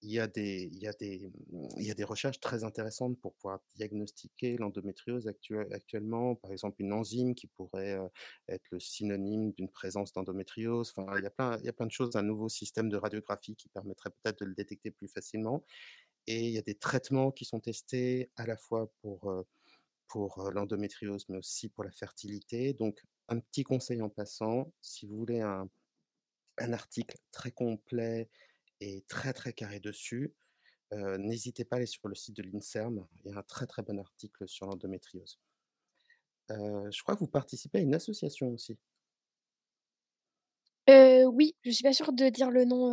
[0.00, 1.28] Il y a des il y a des,
[1.76, 6.36] il y a des recherches très intéressantes pour pouvoir diagnostiquer l'endométriose actuel actuellement.
[6.36, 8.08] Par exemple, une enzyme qui pourrait, heu,
[8.48, 10.92] être le synonyme d'une présence d'endométriose.
[10.96, 12.96] Enfin, il y a plein il y a plein de choses, un nouveau système de
[12.96, 15.64] radiographie qui permettrait peut-être de le détecter plus facilement
[16.26, 19.46] et il y a des traitements qui sont testés à la fois pour, heu,
[20.08, 22.74] pour, heu, l'endométriose, mais aussi pour la fertilité.
[22.74, 25.70] Donc un petit conseil en passant, si vous voulez un
[26.58, 28.28] un article très complet
[28.80, 30.32] et très, très carré dessus,
[30.92, 33.06] n'hésitez pas à aller sur le site de l'INSERM.
[33.24, 35.38] Il y a un très, très bon article sur l'endométriose.
[36.48, 38.78] Je crois que vous participez à une association aussi?
[40.88, 42.90] Oui, je suis pas sûre de dire le nom,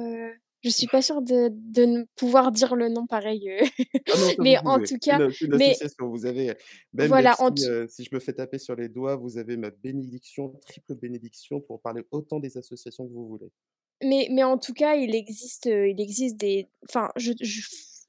[0.65, 3.50] je suis pas sûre de, pouvoir dire le nom pareil.
[3.60, 6.56] Ah mais en tout cas, une, mais vous avez
[6.93, 10.50] même, voilà, si, si, je me fais taper sur les doigts, vous avez ma bénédiction,
[10.65, 13.52] triple bénédiction pour parler autant des associations que vous voulez.
[14.03, 16.69] Mais, mais en tout cas, il existe, il existe des.
[16.88, 17.62] Enfin, je, je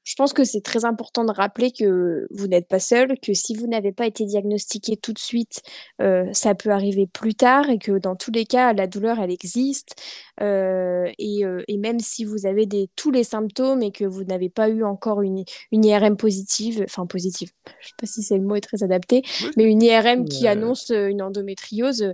[0.07, 3.53] je pense que c'est très important de rappeler que vous n'êtes pas seul, que si
[3.53, 5.61] vous n'avez pas été diagnostiqué tout de suite,
[6.01, 9.31] euh, ça peut arriver plus tard et que dans tous les cas, la douleur, elle
[9.31, 9.95] existe.
[10.39, 14.23] Euh, et, euh, et, même si vous avez des, tous les symptômes et que vous
[14.23, 18.23] n'avez pas eu encore une, une IRM positive, enfin positive, je ne sais pas si
[18.23, 19.23] c'est le mot est très adapté,
[19.57, 22.13] mais une IRM qui annonce une endométriose,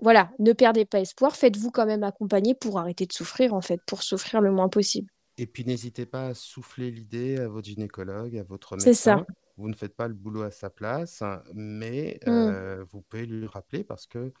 [0.00, 3.80] voilà, ne perdez pas espoir, faites-vous quand même accompagner pour arrêter de souffrir, en fait,
[3.86, 5.10] pour souffrir le moins possible.
[5.36, 9.16] Et puis n'hésitez pas à souffler l'idée à votre gynécologue, à votre C'est ça.
[9.16, 9.26] médecin.
[9.56, 11.22] Vous ne faites pas le boulot à sa place,
[11.54, 12.54] mais Mmh.
[12.54, 14.32] euh, vous pouvez lui rappeler parce que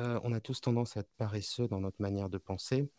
[0.00, 2.90] euh, on a tous tendance à être paresseux dans notre manière de penser.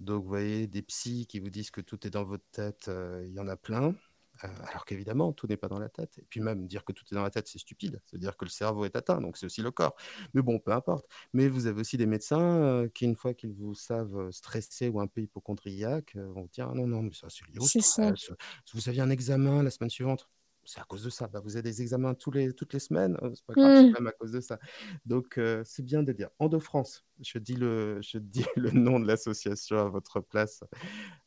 [0.00, 3.24] Donc, vous voyez, des psys qui vous disent que tout est dans votre tête, euh,
[3.26, 3.94] il y en a plein.
[4.44, 6.18] Euh, alors qu'évidemment, tout n'est pas dans la tête.
[6.18, 8.00] Et puis même dire que tout est dans la tête, c'est stupide.
[8.06, 9.96] C'est-à-dire que le cerveau est atteint, donc c'est aussi le corps.
[10.34, 11.06] Mais bon, peu importe.
[11.32, 14.88] Mais vous avez aussi des médecins euh, qui, une fois qu'ils vous savent euh, stressé
[14.88, 18.30] ou un peu hypochondriaque, vont dire ah non, non, mais ça, c'est lié au stress.
[18.74, 20.28] Vous aviez un examen la semaine suivante
[20.68, 21.26] c'est à cause de ça.
[21.28, 23.92] Bah, vous avez des examens tous les, toutes les semaines, c'est pas grave, c'est mmh.
[23.94, 24.58] même à cause de ça.
[25.06, 27.06] Donc, c'est bien de dire Endo France.
[27.20, 30.62] Je dis le, je dis le nom de l'association à votre place.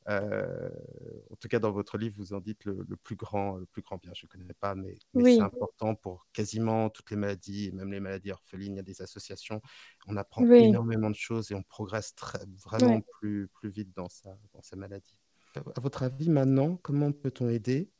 [0.07, 3.97] en tout cas, dans votre livre, vous en dites le, plus grand, le plus grand
[3.97, 4.11] bien.
[4.13, 7.99] Je ne connais pas, mais, mais c'est important pour quasiment toutes les maladies, même les
[7.99, 8.73] maladies orphelines.
[8.73, 9.59] Il y a des associations.
[10.05, 14.37] On apprend énormément de choses et on progresse très, vraiment plus, plus vite dans, sa,
[14.53, 15.17] dans sa maladie.
[15.55, 17.91] À votre avis, maintenant, comment peut-on aider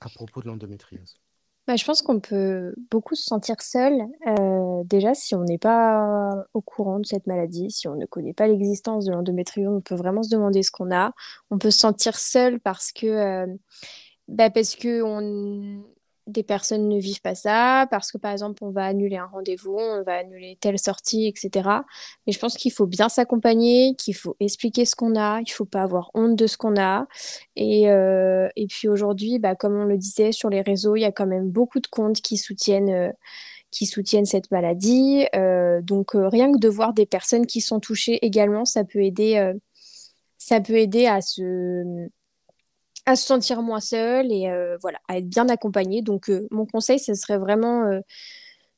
[0.00, 1.20] à propos de l'endométriose
[1.66, 3.94] bah, Je pense qu'on peut beaucoup se sentir seul,
[4.26, 8.34] euh, déjà si on n'est pas au courant de cette maladie, si on ne connaît
[8.34, 11.12] pas l'existence de l'endométriose, on peut vraiment se demander ce qu'on a.
[11.50, 13.46] On peut se sentir seul parce que, euh,
[14.28, 15.84] bah, parce que on,
[16.26, 19.76] des personnes ne vivent pas ça, parce que par exemple, on va annuler un rendez-vous,
[19.76, 21.68] on va annuler telle sortie, etc.
[22.26, 25.64] Mais je pense qu'il faut bien s'accompagner, qu'il faut expliquer ce qu'on a, il faut
[25.64, 27.06] pas avoir honte de ce qu'on a.
[27.56, 31.04] Et, euh, et puis aujourd'hui, bah, comme on le disait sur les réseaux, il y
[31.04, 32.90] a quand même beaucoup de comptes qui soutiennent.
[32.90, 33.12] Euh,
[33.72, 35.26] qui soutiennent cette maladie.
[35.36, 39.54] Euh, donc rien que de voir des personnes qui sont touchées également, ça peut aider,
[40.38, 42.10] ça peut aider à se,
[43.06, 46.02] à se sentir moins seul et euh, voilà, à être bien accompagné.
[46.02, 48.00] Donc, euh, mon conseil, ce serait vraiment euh,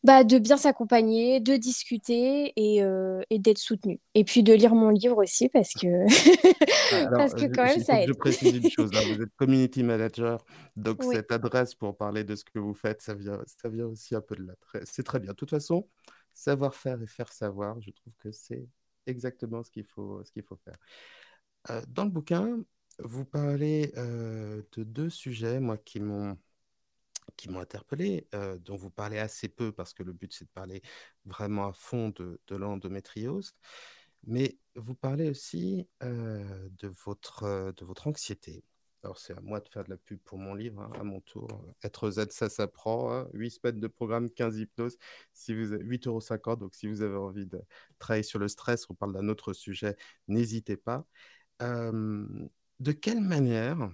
[0.04, 2.82] bah, de bien s'accompagner, de discuter et,
[3.30, 4.00] et d'être soutenu.
[4.14, 5.86] Et puis de lire mon livre aussi parce que,
[7.16, 8.08] parce que quand même, ça aide.
[8.08, 10.44] Je précise une chose, vous êtes community manager,
[10.76, 14.14] donc cette adresse pour parler de ce que vous faites, ça vient, ça vient aussi
[14.16, 14.54] un peu de là.
[14.84, 15.30] C'est très bien.
[15.30, 15.86] De toute façon,
[16.34, 18.66] savoir faire et faire savoir, je trouve que c'est
[19.06, 21.84] exactement ce qu'il faut, ce qu'il faut faire.
[21.88, 22.58] dans le bouquin,
[22.98, 26.38] vous parlez de deux sujets, moi, qui m'ont
[27.36, 28.28] qui m'ont interpellé,
[28.60, 30.82] dont vous parlez assez peu parce que le but c'est de parler
[31.24, 33.54] vraiment à fond de, l'endométriose,
[34.24, 38.64] mais vous parlez aussi de, votre, de votre anxiété.
[39.04, 41.20] Alors c'est à moi de faire de la pub pour mon livre, hein, à mon
[41.20, 41.48] tour.
[41.82, 43.26] Être Z, ça s'apprend.
[43.32, 43.50] 8 hein.
[43.50, 44.96] semaines de programme, 15 hypnoses,
[45.32, 46.56] si vous 8,50 euros.
[46.56, 47.60] Donc si vous avez envie de
[47.98, 49.96] travailler sur le stress, on parle d'un autre sujet,
[50.28, 51.04] n'hésitez pas
[52.82, 53.90] de quelle manière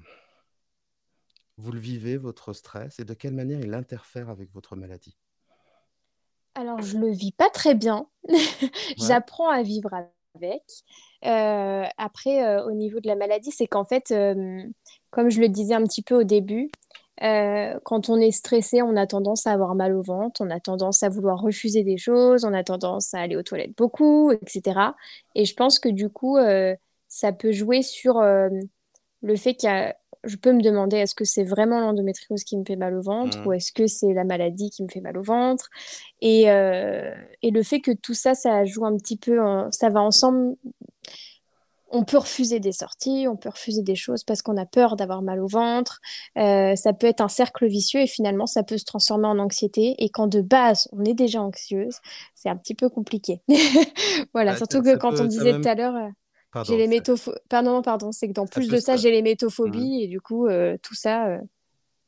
[1.58, 5.18] vous le vivez, votre stress, et de quelle manière il interfère avec votre maladie?
[6.54, 8.06] Alors, je le vis pas très bien.
[8.96, 9.90] J'apprends à vivre
[10.34, 10.62] avec.
[11.24, 14.62] Euh, après, euh, au niveau de la maladie, c'est qu'en fait, euh,
[15.10, 16.70] comme je le disais un petit peu au début,
[17.20, 21.02] quand on est stressé, on a tendance à avoir mal au ventre, on a tendance
[21.02, 24.94] à vouloir refuser des choses, on a tendance à aller aux toilettes beaucoup, etc.
[25.34, 26.38] Et je pense que du coup,
[27.08, 28.22] ça peut jouer sur
[29.22, 32.56] le fait qu'il y a je peux me demander est-ce que c'est vraiment l'endométriose qui
[32.56, 33.46] me fait mal au ventre mmh.
[33.46, 35.70] ou est-ce que c'est la maladie qui me fait mal au ventre?
[36.20, 39.38] Et, euh, et, le fait que tout ça ça joue un petit peu
[39.70, 40.56] ça va ensemble
[41.90, 45.22] on peut refuser des sorties on peut refuser des choses parce qu'on a peur d'avoir
[45.22, 46.00] mal au ventre
[46.36, 49.94] euh, ça peut être un cercle vicieux et finalement ça peut se transformer en anxiété
[49.98, 51.98] et quand de base on est déjà anxieuse
[52.34, 53.40] c'est un petit peu compliqué
[54.34, 56.10] voilà surtout que quand on disait tout à l'heure
[56.64, 57.38] j'ai les métophobies.
[57.48, 60.02] Pardon, pardon, c'est que dans plus de ça, j'ai les métophobies mmh.
[60.02, 61.28] et du coup, euh, tout ça.
[61.28, 61.40] Euh,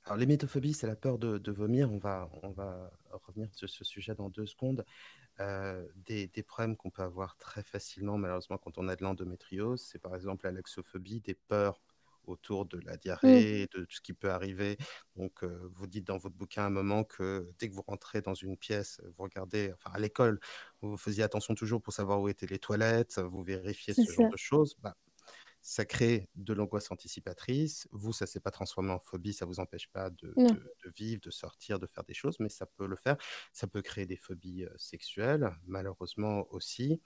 [0.04, 1.90] Alors, les métophobies, c'est la peur de, vomir.
[1.92, 2.90] On va, on va
[3.26, 4.84] revenir sur ce sujet dans deux secondes.
[5.40, 9.80] Euh, des, des, problèmes qu'on peut avoir très facilement, malheureusement, quand on a de l'endométriose,
[9.80, 11.80] c'est par exemple la laxophobie, des peurs
[12.24, 12.98] autour de la mmh.
[12.98, 14.76] diarrhée, de tout ce qui peut arriver.
[15.16, 18.20] Donc, euh, vous dites dans votre bouquin à un moment que dès que vous rentrez
[18.20, 20.40] dans une pièce, vous regardez, enfin à l'école,
[20.80, 24.36] vous faisiez attention toujours pour savoir où étaient les toilettes, vous vérifiez ce genre de
[24.36, 24.76] choses.
[24.80, 24.96] Bah,
[25.62, 27.86] ça crée de l'angoisse anticipatrice.
[27.92, 30.50] Vous, ça ne s'est pas transformé en phobie, ça ne vous empêche pas de, Non.
[30.50, 33.16] de- de vivre, de sortir, de faire des choses, mais ça peut le faire.
[33.52, 37.02] Ça peut créer des phobies euh, sexuelles, malheureusement aussi,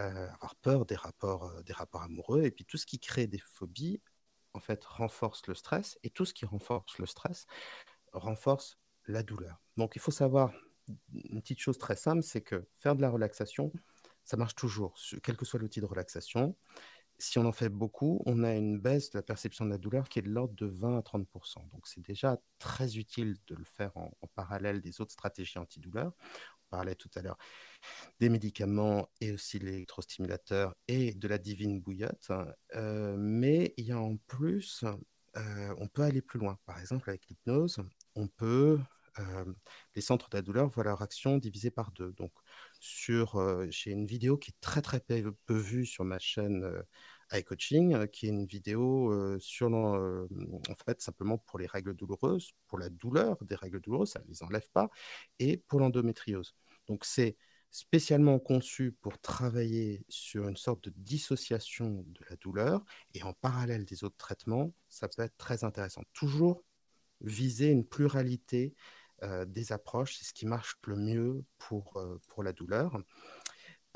[0.00, 3.28] euh, avoir peur des rapports, euh, des rapports amoureux, et puis tout ce qui crée
[3.28, 4.00] des phobies,
[4.54, 7.46] en fait, renforce le stress, et tout ce qui renforce le stress
[8.12, 9.60] renforce la douleur.
[9.76, 10.52] Donc, il faut savoir
[11.12, 13.72] une petite chose très simple, c'est que faire de la relaxation,
[14.24, 16.56] ça marche toujours, quel que soit l'outil de relaxation.
[17.18, 20.08] Si on en fait beaucoup, on a une baisse de la perception de la douleur
[20.08, 23.64] qui est de l'ordre de 20 à 30% Donc, c'est déjà très utile de le
[23.64, 26.12] faire en, en parallèle des autres stratégies antidouleurs.
[26.74, 27.38] On parlait tout à l'heure
[28.18, 32.32] des médicaments et aussi l'électrostimulateur et de la divine bouillotte.
[32.74, 34.84] Euh, mais il y a en plus,
[35.36, 36.58] euh, on peut aller plus loin.
[36.66, 37.78] Par exemple, avec l'hypnose,
[38.16, 38.80] on peut
[39.20, 39.44] euh,
[39.94, 42.12] les centres de la douleur voient leur action divisée par deux.
[42.14, 42.32] Donc,
[42.80, 46.82] sur, j'ai une vidéo qui est très très peu, vue sur ma chaîne euh,
[47.32, 50.26] iCoaching, qui est une vidéo sur, en
[50.84, 54.42] fait, simplement pour les règles douloureuses, pour la douleur des règles douloureuses, ça ne les
[54.42, 54.90] enlève pas,
[55.38, 56.54] et pour l'endométriose.
[56.86, 57.36] Donc, c'est
[57.70, 63.84] spécialement conçu pour travailler sur une sorte de dissociation de la douleur, et en parallèle
[63.84, 66.02] des autres traitements, ça peut être très intéressant.
[66.12, 66.62] Toujours
[67.20, 68.74] viser une pluralité
[69.22, 72.98] euh, des approches, c'est ce qui marche le mieux pour, euh, pour la douleur.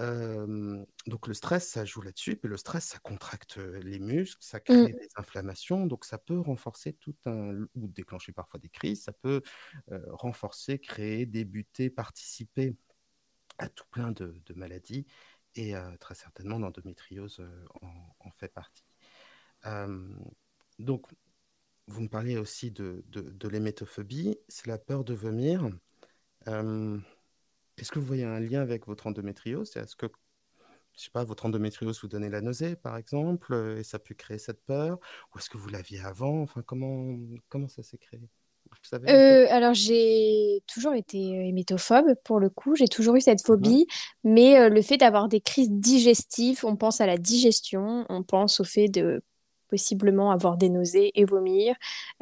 [0.00, 4.60] Euh, donc le stress, ça joue là-dessus, puis le stress, ça contracte les muscles, ça
[4.60, 4.96] crée Mm.
[4.96, 9.42] des inflammations, donc ça peut renforcer tout un, ou déclencher parfois des crises, ça peut
[9.90, 12.76] euh, renforcer, créer, débuter, participer
[13.58, 15.06] à tout plein de, de maladies,
[15.56, 17.44] et euh, très certainement l'endométriose
[17.82, 18.84] en, en fait partie.
[20.78, 21.06] Donc,
[21.88, 25.68] vous me parlez aussi de, de, de l'hémétophobie, c'est la peur de vomir.
[27.78, 29.76] Est-ce que vous voyez un lien avec votre endométriose?
[29.76, 30.06] Est-ce que,
[30.96, 34.14] je sais pas, votre endométriose vous donnait la nausée, par exemple, euh, et ça peut
[34.14, 34.98] créer cette peur?
[35.34, 36.42] Ou est-ce que vous l'aviez avant?
[36.42, 37.16] Enfin, comment,
[37.48, 38.20] comment ça s'est créé?
[39.08, 43.46] Euh, alors j'ai toujours été euh, hémétophobe pour le coup, j'ai toujours eu cette Mhm.
[43.46, 43.86] phobie,
[44.22, 48.60] mais euh, le fait d'avoir des crises digestives, on pense à la digestion, on pense
[48.60, 49.22] au fait de
[49.68, 51.74] possiblement avoir des nausées et vomir,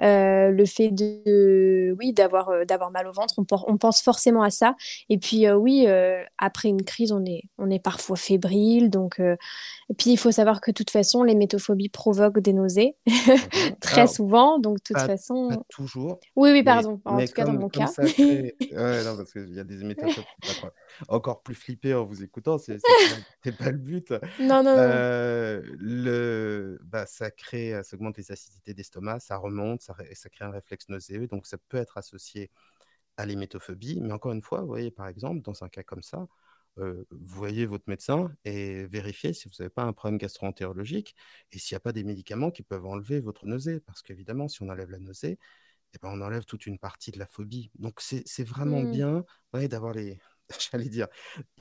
[0.02, 4.42] Euh, le fait de, oui, d'avoir euh, d'avoir mal au ventre, on, on pense forcément
[4.42, 4.74] à ça.
[5.08, 9.20] Et puis euh, oui, euh, après une crise, on est on est parfois fébrile, donc
[9.20, 9.36] euh,
[9.90, 12.96] et puis il faut savoir que de toute façon, l'hémétophobie provoque des nausées
[13.80, 15.48] très Alors, souvent, donc de toute pas, façon.
[15.48, 17.00] pas toujours, Oui, oui, mais, pardon.
[17.04, 17.92] En mais tout cas, dans comme, mon comme cas.
[18.04, 18.56] crée...
[18.72, 19.78] Ouais, non, parce qu'il y a des
[20.08, 20.24] sont
[21.08, 24.12] encore plus flippés en vous écoutant, c'est c'est pas, c'est pas le but.
[24.38, 24.76] Non, non, non.
[24.76, 30.30] Euh, le, bah, ça crée, ça augmente les acidités d'estomac, ça remonte, ça, ré- ça
[30.30, 32.50] crée un réflexe nauséeux, donc ça peut être associé
[33.16, 34.00] à l'hémétophobie.
[34.00, 36.26] Mais encore une fois, vous voyez, par exemple, dans un cas comme ça,
[36.78, 41.14] euh, vous voyez votre médecin et vérifiez si vous n'avez pas un problème gastro-entérologique
[41.52, 43.80] et s'il n'y a pas des médicaments qui peuvent enlever votre nausée.
[43.80, 45.38] Parce qu'évidemment, si on enlève la nausée,
[45.94, 47.70] eh ben, on enlève toute une partie de la phobie.
[47.78, 48.84] Donc, c'est vraiment Hmm.
[48.84, 50.20] bien ouais, d'avoir les,
[50.72, 51.08] j'allais dire,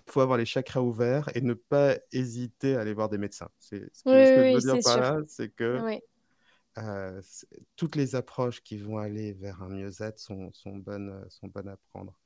[0.08, 3.50] faut avoir les chakras ouverts et ne pas hésiter à aller voir des médecins.
[3.60, 5.02] C'est ce que, Oui, ce que oui, je veux dire par sûr.
[5.02, 6.00] là, c'est que Oui.
[6.78, 7.22] euh,
[7.76, 11.70] toutes les approches qui vont aller vers un mieux-être sont, sont bonnes, euh, sont bonnes
[11.70, 12.20] à prendre.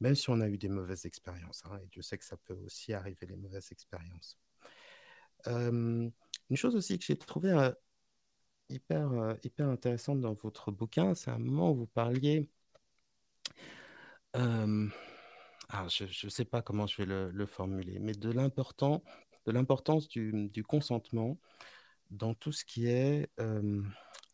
[0.00, 2.58] Même si on a eu des mauvaises expériences, hein, et Dieu sait que ça peut
[2.64, 4.38] aussi arriver, les mauvaises expériences.
[5.46, 6.08] Euh,
[6.50, 7.72] une chose aussi que j'ai trouvé euh,
[8.68, 12.50] hyper, hyper intéressante dans votre bouquin, c'est un moment où vous parliez
[15.68, 20.64] alors, je ne sais pas comment je vais le, le formuler, mais de l'importance du,
[20.66, 21.38] consentement
[22.10, 23.30] dans tout ce qui est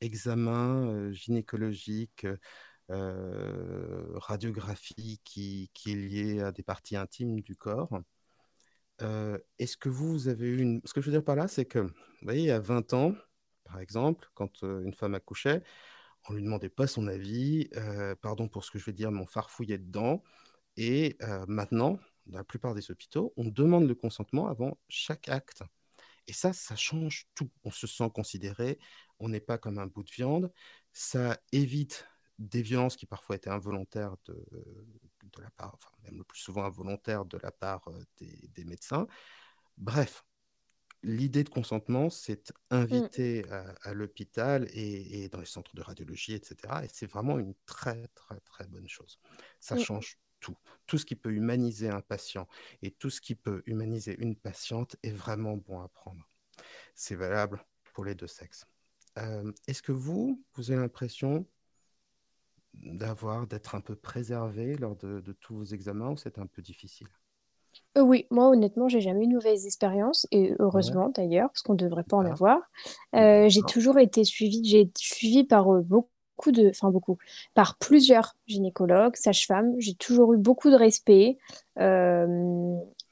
[0.00, 2.26] examen gynécologique,
[2.90, 8.00] euh, radiographie qui, est liée à des parties intimes du corps.
[9.58, 10.80] Est-ce que vous, avez eu une...
[10.84, 12.92] Ce que je veux dire par là, c'est que, vous voyez, il y a 20
[12.92, 13.14] ans,
[13.64, 15.62] par exemple, quand une femme accouchait,
[16.28, 17.70] on lui demandait pas son avis,
[18.20, 20.22] pardon pour ce que je vais dire, mais on farfouillait dedans.
[20.76, 25.62] Et euh, maintenant, dans la plupart des hôpitaux, on demande le consentement avant chaque acte.
[26.28, 27.50] Et ça, ça change tout.
[27.64, 28.78] On se sent considéré,
[29.20, 30.52] on n'est pas comme un bout de viande.
[30.92, 32.06] Ça évite
[32.38, 34.34] des violences qui parfois étaient involontaires de,
[35.22, 39.06] de la part, enfin même le plus souvent involontaires de la part des, des médecins.
[39.78, 40.24] Bref,
[41.02, 42.52] l'idée de consentement, c'est
[42.90, 43.10] Mm.
[43.10, 46.84] invité à, à l'hôpital et, et dans les centres de radiologie, etc.
[46.84, 49.18] Et c'est vraiment une très, très, très bonne chose.
[49.60, 49.78] Ça Mm.
[49.78, 50.56] change tout.
[50.86, 52.48] Tout ce qui peut humaniser un patient
[52.82, 56.26] et tout ce qui peut humaniser une patiente est vraiment bon à prendre.
[56.94, 58.66] C'est valable pour les deux sexes.
[59.18, 61.46] Euh, Est-ce que vous, vous avez l'impression
[62.74, 66.62] d'avoir, d'être un peu préservé lors de, de tous vos examens ou c'est un peu
[66.62, 67.06] difficile?
[67.98, 71.62] Euh, oui, moi honnêtement, j'ai jamais eu une mauvaise expérience et Ouais, heureusement d'ailleurs, parce
[71.62, 72.60] qu'on ne devrait pas en avoir.
[73.14, 76.10] Euh, j'ai toujours été suivie, j'ai été suivie par euh, beaucoup
[76.48, 77.18] de, enfin beaucoup,
[77.54, 79.74] par plusieurs gynécologues, sages-femmes.
[79.78, 81.36] J'ai toujours eu beaucoup de respect.
[81.78, 82.26] Euh,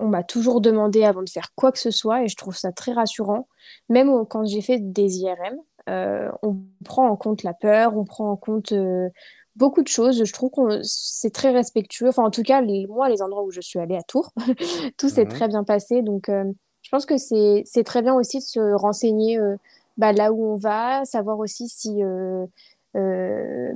[0.01, 2.73] on m'a toujours demandé avant de faire quoi que ce soit et je trouve ça
[2.73, 3.49] très rassurant.
[3.89, 5.57] Même quand j'ai fait des IRM,
[5.91, 9.09] euh, on prend en compte la peur, on prend en compte euh,
[9.57, 10.25] beaucoup de choses.
[10.25, 12.09] Je trouve qu'on c'est très respectueux.
[12.09, 14.33] Enfin, en tout cas, les- moi, les endroits où je suis allée à Tours,
[14.99, 15.31] tout s'est Mhm.
[15.31, 16.03] très bien passé.
[16.03, 16.45] Donc, euh,
[16.83, 19.39] je pense que c'est très bien aussi de se renseigner
[19.97, 22.01] bah, là où on va, savoir aussi si
[22.97, 23.73] euh,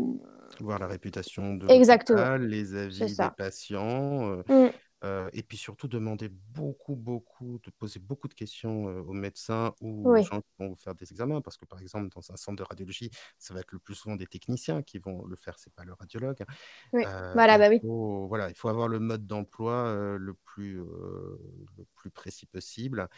[0.61, 4.71] Voir la réputation de l'hôpital, les avis des patients, euh, Mm,
[5.05, 9.75] euh, et puis surtout demander beaucoup, beaucoup, de poser beaucoup de questions euh, aux médecins
[9.81, 12.37] ou aux gens qui vont vous faire des examens, parce que par exemple, dans un
[12.37, 15.59] centre de radiologie, ça va être le plus souvent des techniciens qui vont le faire,
[15.59, 16.45] c'est pas le radiologue.
[16.93, 17.03] oui.
[17.05, 17.81] Euh, Voilà, il bah oui.
[17.81, 23.09] faut, voilà, il faut avoir le mode d'emploi le plus, le plus précis possible.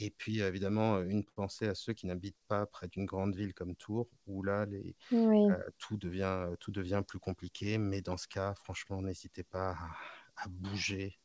[0.00, 3.76] Et puis, évidemment, une pensée à ceux qui n'habitent pas près d'une grande ville comme
[3.76, 7.76] Tours, où là, les, Oui, euh, tout devient, tout devient plus compliqué.
[7.76, 11.18] Mais dans ce cas, franchement, n'hésitez pas à, à bouger,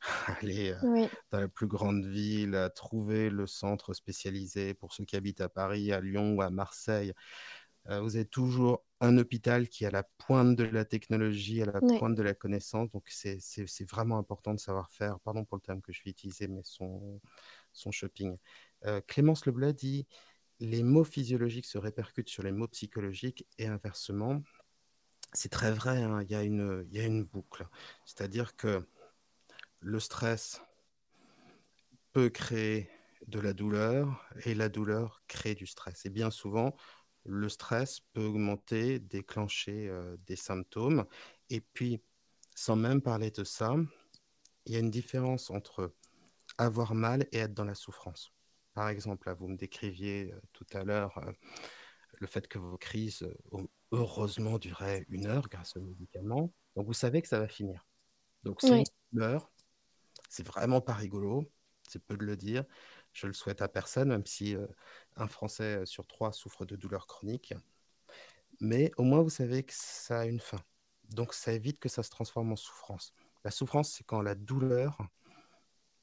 [0.28, 4.72] à aller euh, oui, dans la plus grande ville, à trouver le centre spécialisé.
[4.72, 7.12] Pour ceux qui habitent à Paris, à Lyon ou à Marseille,
[7.88, 11.66] euh, vous avez toujours un hôpital qui est à la pointe de la technologie, à
[11.66, 11.98] la oui.
[11.98, 12.88] pointe de la connaissance.
[12.90, 16.46] Donc, c'est vraiment important de savoir faire, pardon pour le terme que je vais utiliser,
[16.46, 17.20] mais son,
[17.72, 18.36] son shopping.
[18.84, 20.06] Euh, Clémence Leblanc dit
[20.60, 24.42] les mots physiologiques se répercutent sur les mots psychologiques et inversement.
[25.32, 27.66] C'est très vrai, hein, il y a une, boucle.
[28.04, 28.86] C'est-à-dire que
[29.80, 30.62] le stress
[32.12, 32.88] peut créer
[33.26, 36.06] de la douleur et la douleur crée du stress.
[36.06, 36.76] Et bien souvent,
[37.24, 41.06] le stress peut augmenter, déclencher euh, des symptômes.
[41.50, 42.02] Et puis,
[42.54, 43.74] sans même parler de ça,
[44.66, 45.92] il y a une différence entre
[46.58, 48.32] avoir mal et être dans la souffrance.
[48.74, 51.32] Par exemple, là, vous me décriviez euh, tout à l'heure euh,
[52.14, 56.52] le fait que vos crises, euh, heureusement, duraient une heure grâce aux médicaments.
[56.76, 57.86] Donc, vous savez que ça va finir.
[58.44, 59.50] Donc, c'est une douleur,
[60.28, 61.50] c'est vraiment pas rigolo,
[61.88, 62.64] c'est peu de le dire.
[63.12, 64.56] Je le souhaite à personne, même si
[65.16, 67.54] un Français sur trois souffre de douleurs chroniques.
[68.60, 70.60] Mais au moins, vous savez que ça a une fin.
[71.10, 73.12] Donc, ça évite que ça se transforme en souffrance.
[73.44, 74.98] La souffrance, c'est quand la douleur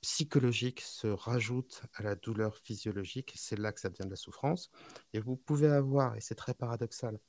[0.01, 3.33] psychologique se rajoute à la douleur physiologique.
[3.35, 4.71] C'est là que ça devient de la souffrance.
[5.13, 7.19] Et vous pouvez avoir, et c'est très paradoxal,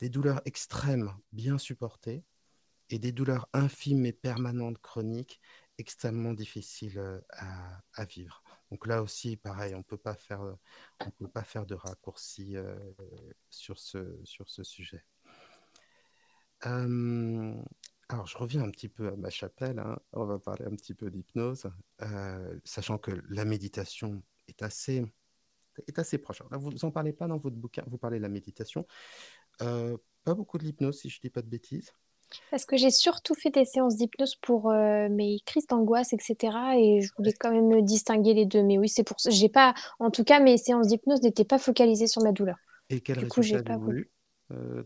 [0.00, 2.24] des douleurs extrêmes bien supportées
[2.90, 5.40] et des douleurs infimes et permanentes chroniques
[5.78, 7.20] extrêmement difficiles euh,
[7.94, 8.42] à, vivre.
[8.70, 10.14] Donc là aussi, pareil, on on peut pas
[11.44, 12.76] faire de raccourci euh,
[13.50, 15.04] sur ce, sur ce sujet.
[18.08, 19.78] Alors, je reviens un petit peu à ma chapelle.
[19.78, 19.98] hein.
[20.12, 21.66] On va parler un petit peu d'hypnose,
[22.02, 25.04] euh, sachant que la méditation est assez,
[25.88, 26.40] est assez proche.
[26.42, 28.86] Alors là, vous n'en parlez pas dans votre bouquin, vous parlez de la méditation.
[29.62, 31.92] Euh, pas beaucoup de l'hypnose, si je dis pas de bêtises.
[32.50, 36.78] parce que j'ai surtout fait des séances d'hypnose pour euh, mes crises d'angoisse, etc.
[36.78, 38.62] Et je voulais quand même distinguer les deux.
[38.62, 39.30] Mais oui, c'est pour ça.
[39.30, 42.56] J'ai pas, en tout cas, mes séances d'hypnose n'étaient pas focalisées sur ma douleur.
[42.90, 44.10] Et quel Du coup, résultat j'ai pas eu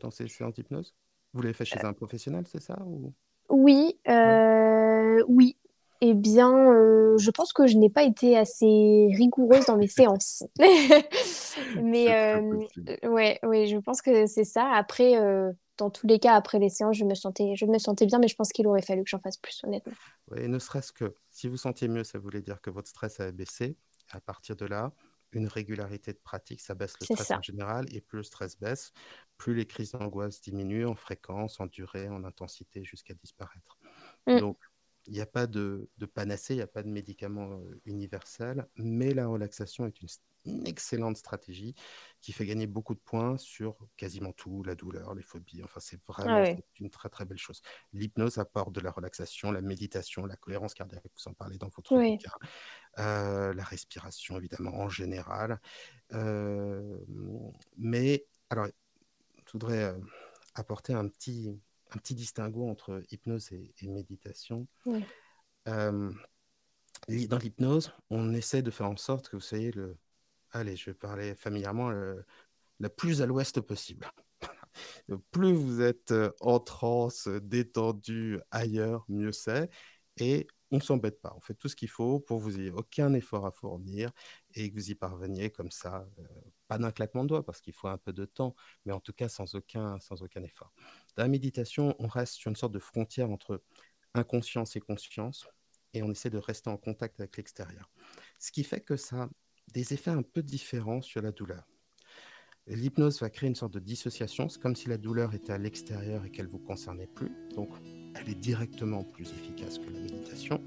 [0.00, 0.94] dans ces séances d'hypnose?
[1.33, 3.12] Vous l'avez fait chez un professionnel, c'est ça ou...
[3.51, 5.57] Oui, Ouais, euh, oui.
[6.01, 10.45] Eh bien, euh, je pense que je n'ai pas été assez rigoureuse dans mes séances.
[11.83, 12.41] Mais euh,
[13.09, 14.71] ouais, ouais, je pense que c'est ça.
[14.73, 18.07] Après, euh, dans tous les cas, après les séances, je me sentais, je me sentais
[18.07, 19.93] bien, mais je pense qu'il aurait fallu que j'en fasse plus, honnêtement.
[20.31, 23.19] Ouais, et ne serait-ce que si vous sentiez mieux, ça voulait dire que votre stress
[23.19, 23.77] avait baissé.
[24.11, 24.93] À partir de là,
[25.33, 27.87] une régularité de pratique, ça baisse le stress en général.
[27.93, 28.93] Et plus le stress baisse,
[29.38, 33.79] plus les crises d'angoisse diminuent en fréquence, en durée, en intensité, jusqu'à disparaître.
[34.27, 34.40] Mm.
[34.40, 34.59] Donc,
[35.07, 38.68] il n'y a pas de, de panacée, il n'y a pas de médicament euh, universel,
[38.77, 40.09] mais la relaxation est une,
[40.44, 41.74] une excellente stratégie
[42.20, 45.62] qui fait gagner beaucoup de points sur quasiment tout, la douleur, les phobies.
[45.64, 47.62] Enfin, c'est Ah vraiment c'est une très très belle chose.
[47.94, 51.96] L'hypnose apporte de la relaxation, la méditation, la cohérence cardiaque, vous en parlez dans votre
[51.96, 52.12] Oui.
[52.12, 52.33] bouquin,
[52.98, 55.61] euh, la respiration évidemment en général.
[56.12, 56.98] Euh,
[57.77, 58.66] mais alors,
[59.48, 59.98] je voudrais euh,
[60.54, 61.58] apporter un petit,
[61.90, 64.68] un petit distinguo entre hypnose et, et méditation.
[65.68, 66.12] Euh,
[67.08, 69.96] dans l'hypnose, on essaie de faire en sorte que vous soyez le,
[70.52, 72.24] allez, je vais parler familièrement, le-
[72.96, 74.11] plus à l'ouest possible.
[75.32, 79.70] Plus vous êtes euh, en transe, détendu ailleurs, mieux c'est.
[80.18, 81.32] Et on ne s'embête pas.
[81.36, 84.12] On fait tout ce qu'il faut pour que vous n'ayez aucun effort à fournir
[84.55, 86.22] et que vous y parveniez comme ça, euh,
[86.69, 88.55] pas d'un claquement de doigts parce qu'il faut un peu de temps,
[88.85, 90.73] mais en tout cas sans aucun, sans aucun effort.
[91.16, 93.62] Dans la méditation, on reste sur une sorte de frontière entre
[94.14, 95.47] inconscience et conscience.
[95.95, 97.91] et on essaie de rester en contact avec l'extérieur.
[98.39, 99.29] Ce qui fait que ça a
[99.69, 101.66] des effets un peu différents sur la douleur.
[102.66, 104.49] L'hypnose va créer une sorte de dissociation.
[104.51, 107.33] C'est comme si la douleur était à l'extérieur et qu'elle vous concernait plus.
[107.55, 107.71] Donc,
[108.14, 110.62] elle est directement plus efficace que la méditation.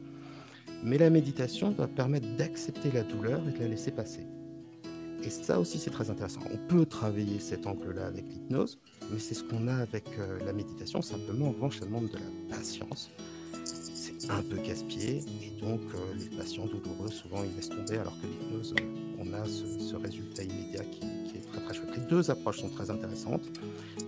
[0.84, 4.26] Mais la méditation va permettre d'accepter la douleur et de la laisser passer.
[5.24, 6.42] Et ça aussi, c'est très intéressant.
[6.52, 8.80] On peut travailler cet angle-là avec l'hypnose,
[9.12, 11.02] mais c'est ce qu'on a avec euh, la méditation.
[11.02, 13.12] Simplement, en revanche, ça demande de la patience.
[13.64, 18.16] C'est un peu casse-pied, et donc euh, les patients douloureux, souvent, ils laissent tomber, alors
[18.22, 18.74] que l'hypnose,
[19.20, 21.02] on a ce, résultat immédiat qui,
[21.38, 21.90] est très très chouette.
[21.96, 23.44] Les deux approches sont très intéressantes.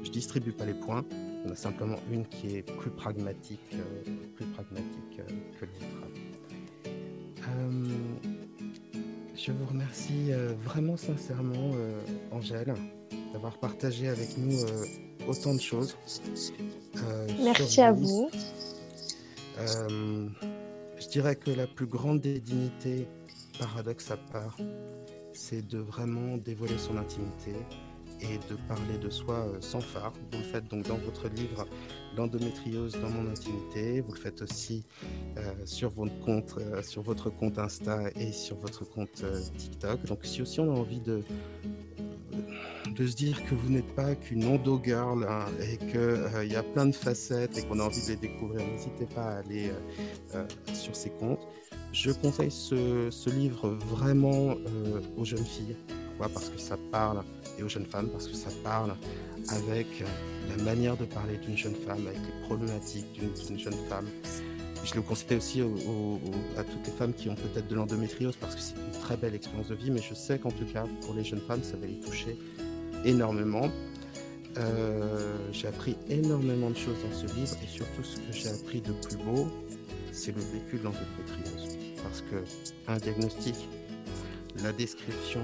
[0.03, 1.03] Je distribue pas les points.
[1.45, 4.03] On a simplement une qui est plus pragmatique, euh,
[4.35, 5.17] plus pragmatique
[5.59, 6.03] que l'autre.
[9.45, 11.99] Je vous remercie euh, vraiment sincèrement, euh,
[12.31, 12.73] Angèle,
[13.33, 14.85] d'avoir partagé avec nous euh,
[15.27, 15.97] autant de choses.
[17.43, 18.29] Merci à vous.
[19.57, 23.05] je dirais que la plus grande des dignités,
[23.59, 24.55] paradoxe à part,
[25.33, 27.51] c'est de vraiment dévoiler son intimité,
[28.23, 30.13] et de parler de soi euh, sans phare.
[30.31, 31.67] Vous le faites donc dans votre livre
[32.15, 34.01] L'endométriose dans mon intimité.
[34.01, 34.85] Vous le faites aussi
[35.37, 39.23] euh, sur, votre compte, euh, sur votre compte Insta et sur votre compte
[39.57, 40.05] TikTok.
[40.05, 41.23] Donc si aussi on a envie de,
[42.95, 46.63] de se dire que vous n'êtes pas qu'une endo girl hein, et qu'il y a
[46.63, 49.71] plein de facettes et qu'on a envie de les découvrir, n'hésitez pas à aller
[50.73, 51.47] sur ces comptes.
[51.91, 54.55] Je conseille ce livre vraiment
[55.17, 55.75] aux jeunes filles.
[56.29, 57.23] Parce que ça parle
[57.57, 58.95] et aux jeunes femmes parce que ça parle
[59.49, 59.87] avec
[60.49, 64.07] la manière de parler d'une jeune femme, avec les problématiques d'une jeune femme.
[64.83, 68.61] Je le conseille aussi à toutes les femmes qui ont peut-être de l'endométriose parce que
[68.61, 71.23] c'est une très belle expérience de vie, mais je sais qu'en tout cas, pour les
[71.23, 72.37] jeunes femmes, ça va les toucher
[73.05, 73.69] énormément.
[74.57, 78.81] Euh, j'ai appris énormément de choses dans ce livre et surtout ce que j'ai appris
[78.81, 79.47] de plus beau,
[80.11, 81.77] c'est le vécu de l'endométriose.
[82.03, 82.43] Parce que
[82.91, 83.55] un diagnostic,
[84.61, 85.41] la description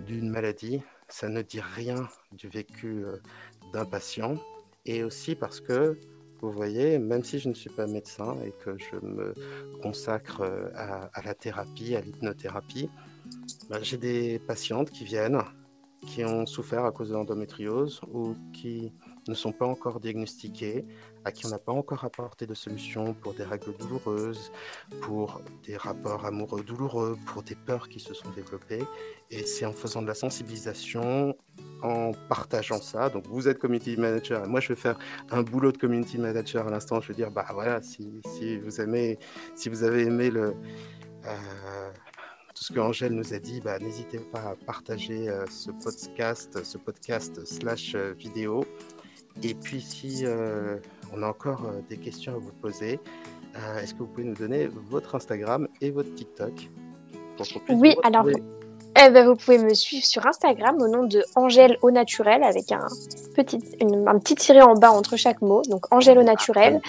[0.00, 3.16] d'une maladie, ça ne dit rien du vécu euh,
[3.72, 4.36] d'un patient.
[4.86, 5.98] Et aussi parce que,
[6.40, 9.34] vous voyez, même si je ne suis pas médecin et que je me
[9.82, 12.90] consacre euh, à, la thérapie, à l'hypnothérapie,
[13.70, 15.40] bah, j'ai des patientes qui viennent,
[16.06, 18.92] qui ont souffert à cause de l'endométriose ou qui
[19.28, 20.84] ne sont pas encore diagnostiquées,
[21.24, 24.52] à qui on n'a pas encore apporté de solution pour des règles douloureuses,
[25.02, 28.82] pour des rapports amoureux douloureux, pour des peurs qui se sont développées.
[29.30, 31.36] Et c'est en faisant de la sensibilisation,
[31.82, 33.08] en partageant ça.
[33.08, 34.98] Donc vous êtes community manager, moi je vais faire
[35.30, 37.00] un boulot de community manager à l'instant.
[37.00, 38.22] Je vais dire, bah voilà, si,
[38.58, 39.18] vous aimez,
[39.54, 40.30] si vous avez aimé.
[40.34, 40.52] Euh,
[42.54, 46.62] tout ce que Angèle nous a dit, bah, n'hésitez pas à partager euh, ce podcast,
[46.62, 48.64] ce podcast slash euh, vidéo.
[49.42, 50.26] Et puis si
[51.12, 53.00] on a encore euh, des questions à vous poser.
[53.56, 56.70] Euh, est-ce que vous pouvez nous donner votre Instagram et votre TikTok
[57.70, 58.26] Oui, alors
[59.04, 62.70] eh ben, vous pouvez me suivre sur Instagram au nom de Angèle au naturel avec
[62.72, 62.86] un
[63.34, 65.62] petit, un petit tiré en bas entre chaque mot.
[65.62, 66.80] Donc Angèle au naturel.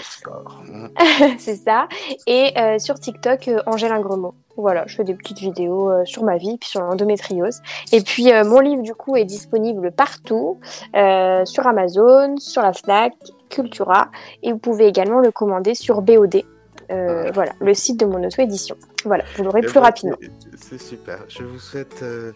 [1.40, 1.88] c'est ça.
[2.28, 4.36] Et euh, sur TikTok, Angèle un gros mot.
[4.58, 7.62] Voilà, je fais des petites vidéos sur ma vie, puis sur l'endométriose.
[7.94, 10.60] Et puis mon livre du coup est disponible partout,
[10.94, 13.14] sur Amazon, sur la Fnac
[13.54, 14.10] Cultura
[14.42, 16.44] et vous pouvez également le commander sur BOD.
[16.92, 18.76] Euh, voilà, le site de mon auto-édition.
[19.06, 20.18] Voilà, vous l'aurez eh plus ben, rapidement.
[20.58, 21.24] C'est super.
[21.28, 22.34] Je vous souhaite euh,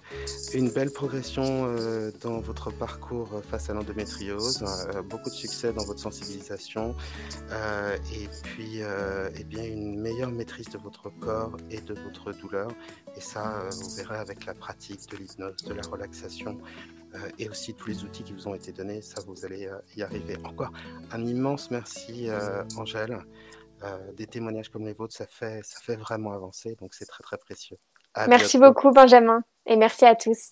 [0.53, 4.63] une belle progression euh, dans votre parcours face à l'endométriose,
[5.09, 6.95] beaucoup de succès dans votre sensibilisation
[7.51, 8.81] et puis
[9.35, 12.69] eh bien une meilleure maîtrise de votre corps et de votre douleur.
[13.15, 16.57] Et ça, vous verrez avec la pratique de l'hypnose, de la relaxation,
[17.37, 19.01] et aussi tous les outils qui vous ont été donnés.
[19.01, 20.37] Ça, vous allez euh, y arriver.
[20.43, 20.71] Encore
[21.11, 23.17] un immense merci, euh, Angèle.
[24.15, 26.75] des témoignages comme les vôtres, ça fait, ça fait vraiment avancer.
[26.79, 27.77] Donc, c'est très, très précieux.
[28.27, 29.41] merci beaucoup, Benjamin.
[29.65, 30.51] Et merci à tous.